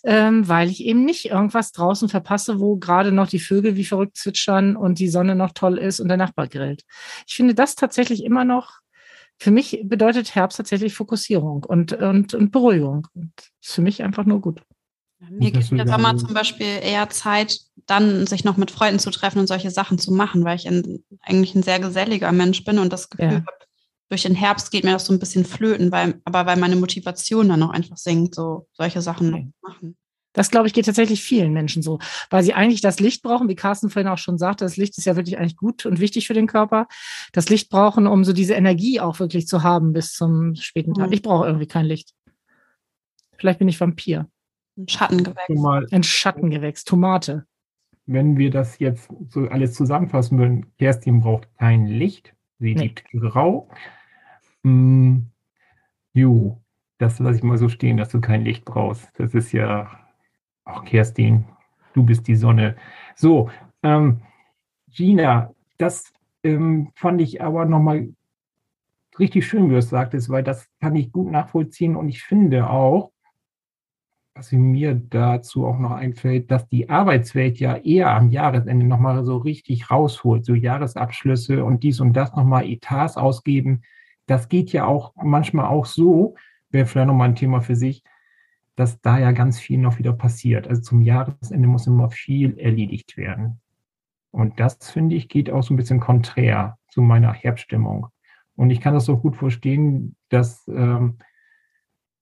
[0.04, 4.18] ähm, weil ich eben nicht irgendwas draußen verpasse, wo gerade noch die Vögel wie verrückt
[4.18, 6.84] zwitschern und die Sonne noch toll ist und der Nachbar grillt.
[7.26, 8.80] Ich finde das tatsächlich immer noch
[9.41, 13.07] für mich bedeutet Herbst tatsächlich Fokussierung und, und, und Beruhigung.
[13.14, 13.32] Und
[13.62, 14.62] ist für mich einfach nur gut.
[15.30, 19.11] Mir gibt der Sommer so- zum Beispiel eher Zeit, dann sich noch mit Freunden zu
[19.11, 22.78] treffen und solche Sachen zu machen, weil ich ein, eigentlich ein sehr geselliger Mensch bin
[22.78, 23.34] und das Gefühl Ja.
[23.36, 23.47] habe,
[24.11, 27.49] durch den Herbst geht mir das so ein bisschen flöten, weil, aber weil meine Motivation
[27.49, 29.47] dann auch einfach sinkt, so solche Sachen noch Okay.
[29.53, 29.97] zu machen.
[30.33, 31.99] Das, glaube ich, geht tatsächlich vielen Menschen so,
[32.31, 35.05] weil sie eigentlich das Licht brauchen, wie Carsten vorhin auch schon sagte, das Licht ist
[35.05, 36.87] ja wirklich eigentlich gut und wichtig für den Körper.
[37.33, 41.09] Das Licht brauchen, um so diese Energie auch wirklich zu haben bis zum späten Tag.
[41.09, 41.12] Mhm.
[41.14, 42.12] Ich brauche irgendwie kein Licht.
[43.39, 44.28] Vielleicht bin ich Vampir.
[44.76, 45.93] Ein Schattengewächs.
[45.93, 47.45] Ein Schattengewächs, Tomate.
[48.07, 52.83] wenn wir das jetzt so alles zusammenfassen würden, Kerstin braucht kein Licht, sie Nee.
[52.83, 53.68] liebt grau.
[54.62, 55.20] Mm,
[56.12, 56.61] jo,
[56.99, 59.09] das lasse ich mal so stehen, dass du kein Licht brauchst.
[59.14, 59.91] Das ist ja,
[60.64, 61.46] ach Kerstin,
[61.94, 62.76] du bist die Sonne.
[63.14, 63.50] So,
[63.82, 64.22] ähm,
[64.88, 68.08] Gina, das ähm, fand ich aber nochmal
[69.18, 72.70] richtig schön, wie du es sagtest, weil das kann ich gut nachvollziehen und ich finde
[72.70, 73.12] auch,
[74.34, 79.36] was mir dazu auch noch einfällt, dass die Arbeitswelt ja eher am Jahresende nochmal so
[79.36, 83.82] richtig rausholt, so Jahresabschlüsse und dies und das nochmal Etats ausgeben.
[84.26, 86.36] Das geht ja auch manchmal auch so,
[86.70, 88.02] wäre vielleicht nochmal ein Thema für sich,
[88.81, 90.66] dass da ja ganz viel noch wieder passiert.
[90.66, 93.61] Also zum Jahresende muss immer viel erledigt werden.
[94.31, 98.07] Und das, finde ich, geht auch so ein bisschen konträr zu meiner Herbststimmung.
[98.57, 101.18] Und ich kann das so gut verstehen, dass ähm,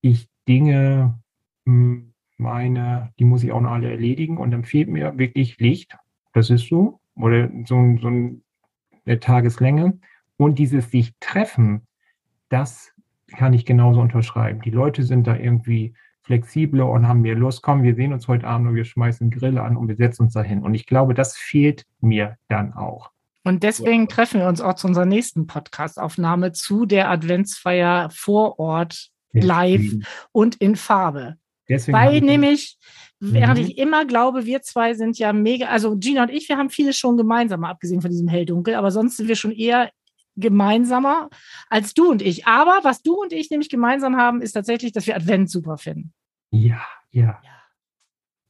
[0.01, 1.21] ich Dinge
[1.65, 2.03] mh,
[2.39, 5.97] meine, die muss ich auch noch alle erledigen und dann fehlt mir wirklich Licht.
[6.33, 7.01] Das ist so.
[7.15, 8.43] Oder so, so ein-
[9.07, 9.99] eine Tageslänge.
[10.37, 11.87] Und dieses sich treffen,
[12.49, 12.93] das
[13.37, 14.61] kann ich genauso unterschreiben.
[14.63, 15.95] Die Leute sind da irgendwie
[16.29, 17.62] flexibler und haben mehr Lust.
[17.62, 20.35] Komm, wir sehen uns heute Abend und wir schmeißen Grill an und wir setzen uns
[20.35, 20.62] dahin.
[20.62, 23.11] Und ich glaube, das fehlt mir dann auch.
[23.45, 29.09] Und deswegen treffen wir uns auch zu unserer nächsten Podcast-Aufnahme zu der Adventsfeier vor Ort
[29.33, 31.37] live Deswegen- und in Farbe.
[31.68, 32.79] Deswegen Weil ich- nämlich,
[33.20, 33.64] während Mhm.
[33.64, 36.99] ich immer glaube, wir zwei sind ja mega, also Gina und ich, wir haben vieles
[36.99, 39.91] schon gemeinsam, abgesehen von diesem Helldunkel, aber sonst sind wir schon eher
[40.37, 41.29] gemeinsamer
[41.68, 42.47] als du und ich.
[42.47, 46.12] Aber was du und ich nämlich gemeinsam haben, ist tatsächlich, dass wir Advent super finden.
[46.51, 46.80] Ja,
[47.11, 47.40] ja,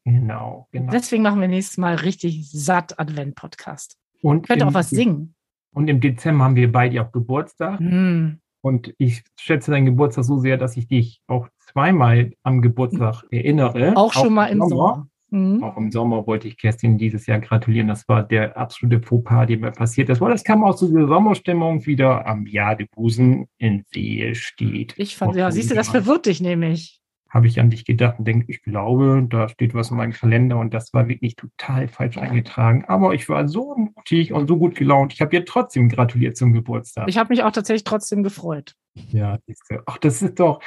[0.04, 0.92] genau, genau.
[0.92, 3.96] Deswegen machen wir nächstes Mal richtig satt Advent-Podcast.
[4.22, 5.34] Und Könnt auch was singen.
[5.72, 7.78] Und im Dezember haben wir beide auch Geburtstag.
[7.78, 8.40] Hm.
[8.60, 13.96] Und ich schätze deinen Geburtstag so sehr, dass ich dich auch zweimal am Geburtstag erinnere.
[13.96, 15.08] Auch schon mal im Sommer.
[15.30, 15.62] Hm.
[15.62, 17.88] Auch im Sommer wollte ich Kerstin dieses Jahr gratulieren.
[17.88, 20.20] Das war der absolute Fauxpas, der mir passiert ist.
[20.20, 24.94] Weil das kam aus dieser Sommerstimmung wieder am Jadebusen in See steht.
[24.96, 27.00] Ich fand, ja, siehst du, das verwirrt dich nämlich.
[27.28, 30.58] Habe ich an dich gedacht und denke, ich glaube, da steht was in meinem Kalender
[30.58, 32.84] und das war wirklich total falsch eingetragen.
[32.86, 35.12] Aber ich war so mutig und so gut gelaunt.
[35.12, 37.06] Ich habe dir trotzdem gratuliert zum Geburtstag.
[37.08, 38.74] Ich habe mich auch tatsächlich trotzdem gefreut.
[38.94, 39.38] Ja,
[39.86, 40.60] ach, das ist doch.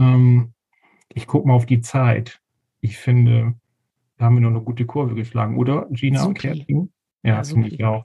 [0.00, 0.54] Ähm,
[1.14, 2.40] ich gucke mal auf die Zeit.
[2.80, 3.54] Ich finde,
[4.16, 6.38] da haben wir noch eine gute Kurve geschlagen, oder, Gina und.
[6.38, 6.92] Kerstin?
[7.22, 8.04] Ja, Ja, das finde ich auch.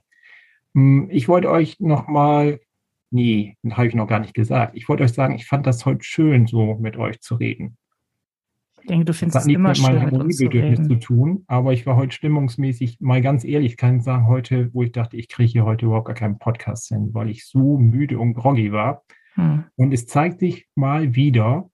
[0.74, 2.06] Hm, Ich wollte euch noch
[3.16, 4.76] nee, habe ich noch gar nicht gesagt.
[4.76, 7.76] Ich wollte euch sagen, ich fand das heute schön, so mit euch zu reden.
[8.80, 11.00] Ich denke, du Das findest es immer mit schön, mit uns zu Harmoniebedürfnis zu reden.
[11.00, 14.92] tun, aber ich war heute stimmungsmäßig, mal ganz ehrlich, kann ich sagen, heute, wo ich
[14.92, 18.34] dachte, ich kriege hier heute überhaupt gar keinen Podcast hin, weil ich so müde und
[18.34, 19.02] groggy war.
[19.34, 19.64] Hm.
[19.74, 21.68] Und es zeigt sich mal wieder,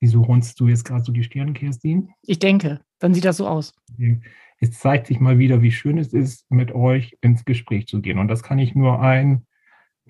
[0.00, 2.10] wieso runzt du jetzt gerade so die Stirn, Kerstin?
[2.22, 3.74] Ich denke, dann sieht das so aus.
[4.58, 8.18] Es zeigt sich mal wieder, wie schön es ist, mit euch ins Gespräch zu gehen.
[8.18, 9.46] Und das kann ich nur ein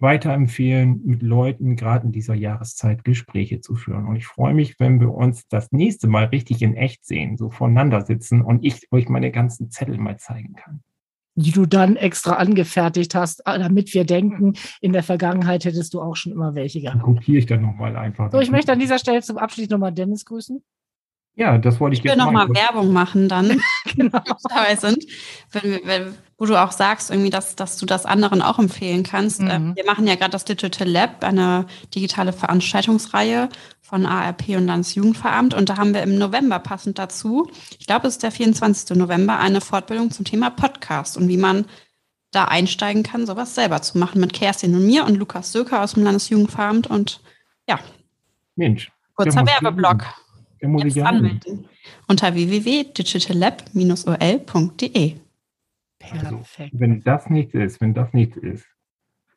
[0.01, 4.07] weiterempfehlen, mit Leuten gerade in dieser Jahreszeit Gespräche zu führen.
[4.07, 7.51] Und ich freue mich, wenn wir uns das nächste Mal richtig in echt sehen, so
[7.51, 10.83] voneinander sitzen und ich euch meine ganzen Zettel mal zeigen kann.
[11.37, 16.01] Die du dann extra angefertigt hast, ah, damit wir denken, in der Vergangenheit hättest du
[16.01, 17.05] auch schon immer welche Dann gehabt.
[17.05, 18.31] kopiere ich dann nochmal einfach.
[18.33, 20.63] So, ich möchte an dieser Stelle zum Abschluss nochmal Dennis grüßen.
[21.41, 22.55] Ja, das wollte ich, Ich will jetzt nochmal machen.
[22.55, 23.61] Werbung machen dann, Genau.
[23.97, 25.05] wenn wir dabei sind,
[25.53, 29.03] wenn, wir- wenn, wo du auch sagst, irgendwie, dass, dass du das anderen auch empfehlen
[29.03, 29.41] kannst.
[29.41, 29.51] Mhm.
[29.51, 31.65] Ähm, Wir machen ja gerade das Digital Lab, eine
[31.95, 33.49] digitale Veranstaltungsreihe
[33.81, 35.55] von ARP und Landesjugendveramt.
[35.55, 38.97] Und da haben wir im November passend dazu, ich glaube, es ist der 24.
[38.97, 41.65] November, eine Fortbildung zum Thema Podcast und wie man
[42.33, 45.95] da einsteigen kann, sowas selber zu machen mit Kerstin und mir und Lukas Söker aus
[45.95, 46.87] dem Landesjugendveramt.
[46.87, 47.21] Und
[48.57, 50.05] Mensch, kurzer Werbeblock.
[50.61, 51.17] Da muss ich Jetzt ja hin.
[51.17, 51.65] anmelden.
[52.09, 55.15] Unter www.digitallab-ol.de.
[55.99, 56.73] Perfekt.
[56.73, 58.67] Wenn das nichts ist, wenn das nichts ist,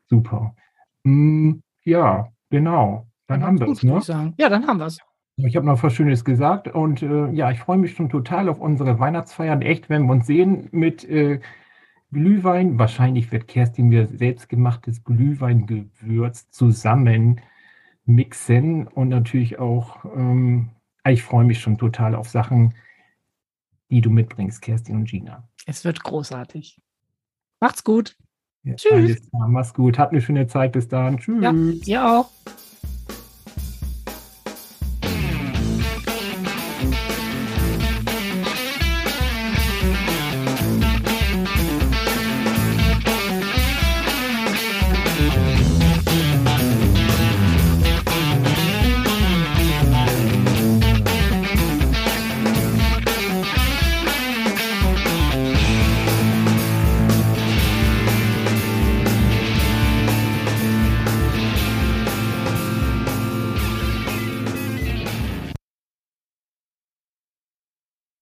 [0.10, 0.56] super.
[1.04, 3.08] Hm, ja, genau.
[3.28, 3.98] Dann haben wir Gut, es, ne?
[3.98, 4.34] ich sagen.
[4.38, 5.00] Ja, dann haben wir es.
[5.38, 8.60] Ich habe noch was Schönes gesagt und äh, ja, ich freue mich schon total auf
[8.60, 9.64] unsere Weihnachtsfeiern.
[9.64, 11.40] Echt, wenn wir uns sehen mit äh,
[12.12, 12.78] Glühwein.
[12.78, 17.42] Wahrscheinlich wird Kerstin mir selbstgemachtes Glühweingewürz zusammen
[18.06, 20.70] mixen und natürlich auch, ähm,
[21.12, 22.76] ich freue mich schon total auf Sachen,
[23.89, 25.47] die du mitbringst, Kerstin und Gina.
[25.66, 26.82] Es wird großartig.
[27.60, 28.18] Macht's gut.
[28.64, 29.30] Ja, Tschüss.
[29.32, 29.99] Mach's gut.
[29.99, 30.72] Habt eine schöne Zeit.
[30.72, 31.18] Bis dann.
[31.18, 31.43] Tschüss.
[31.43, 32.30] Ja, ihr auch.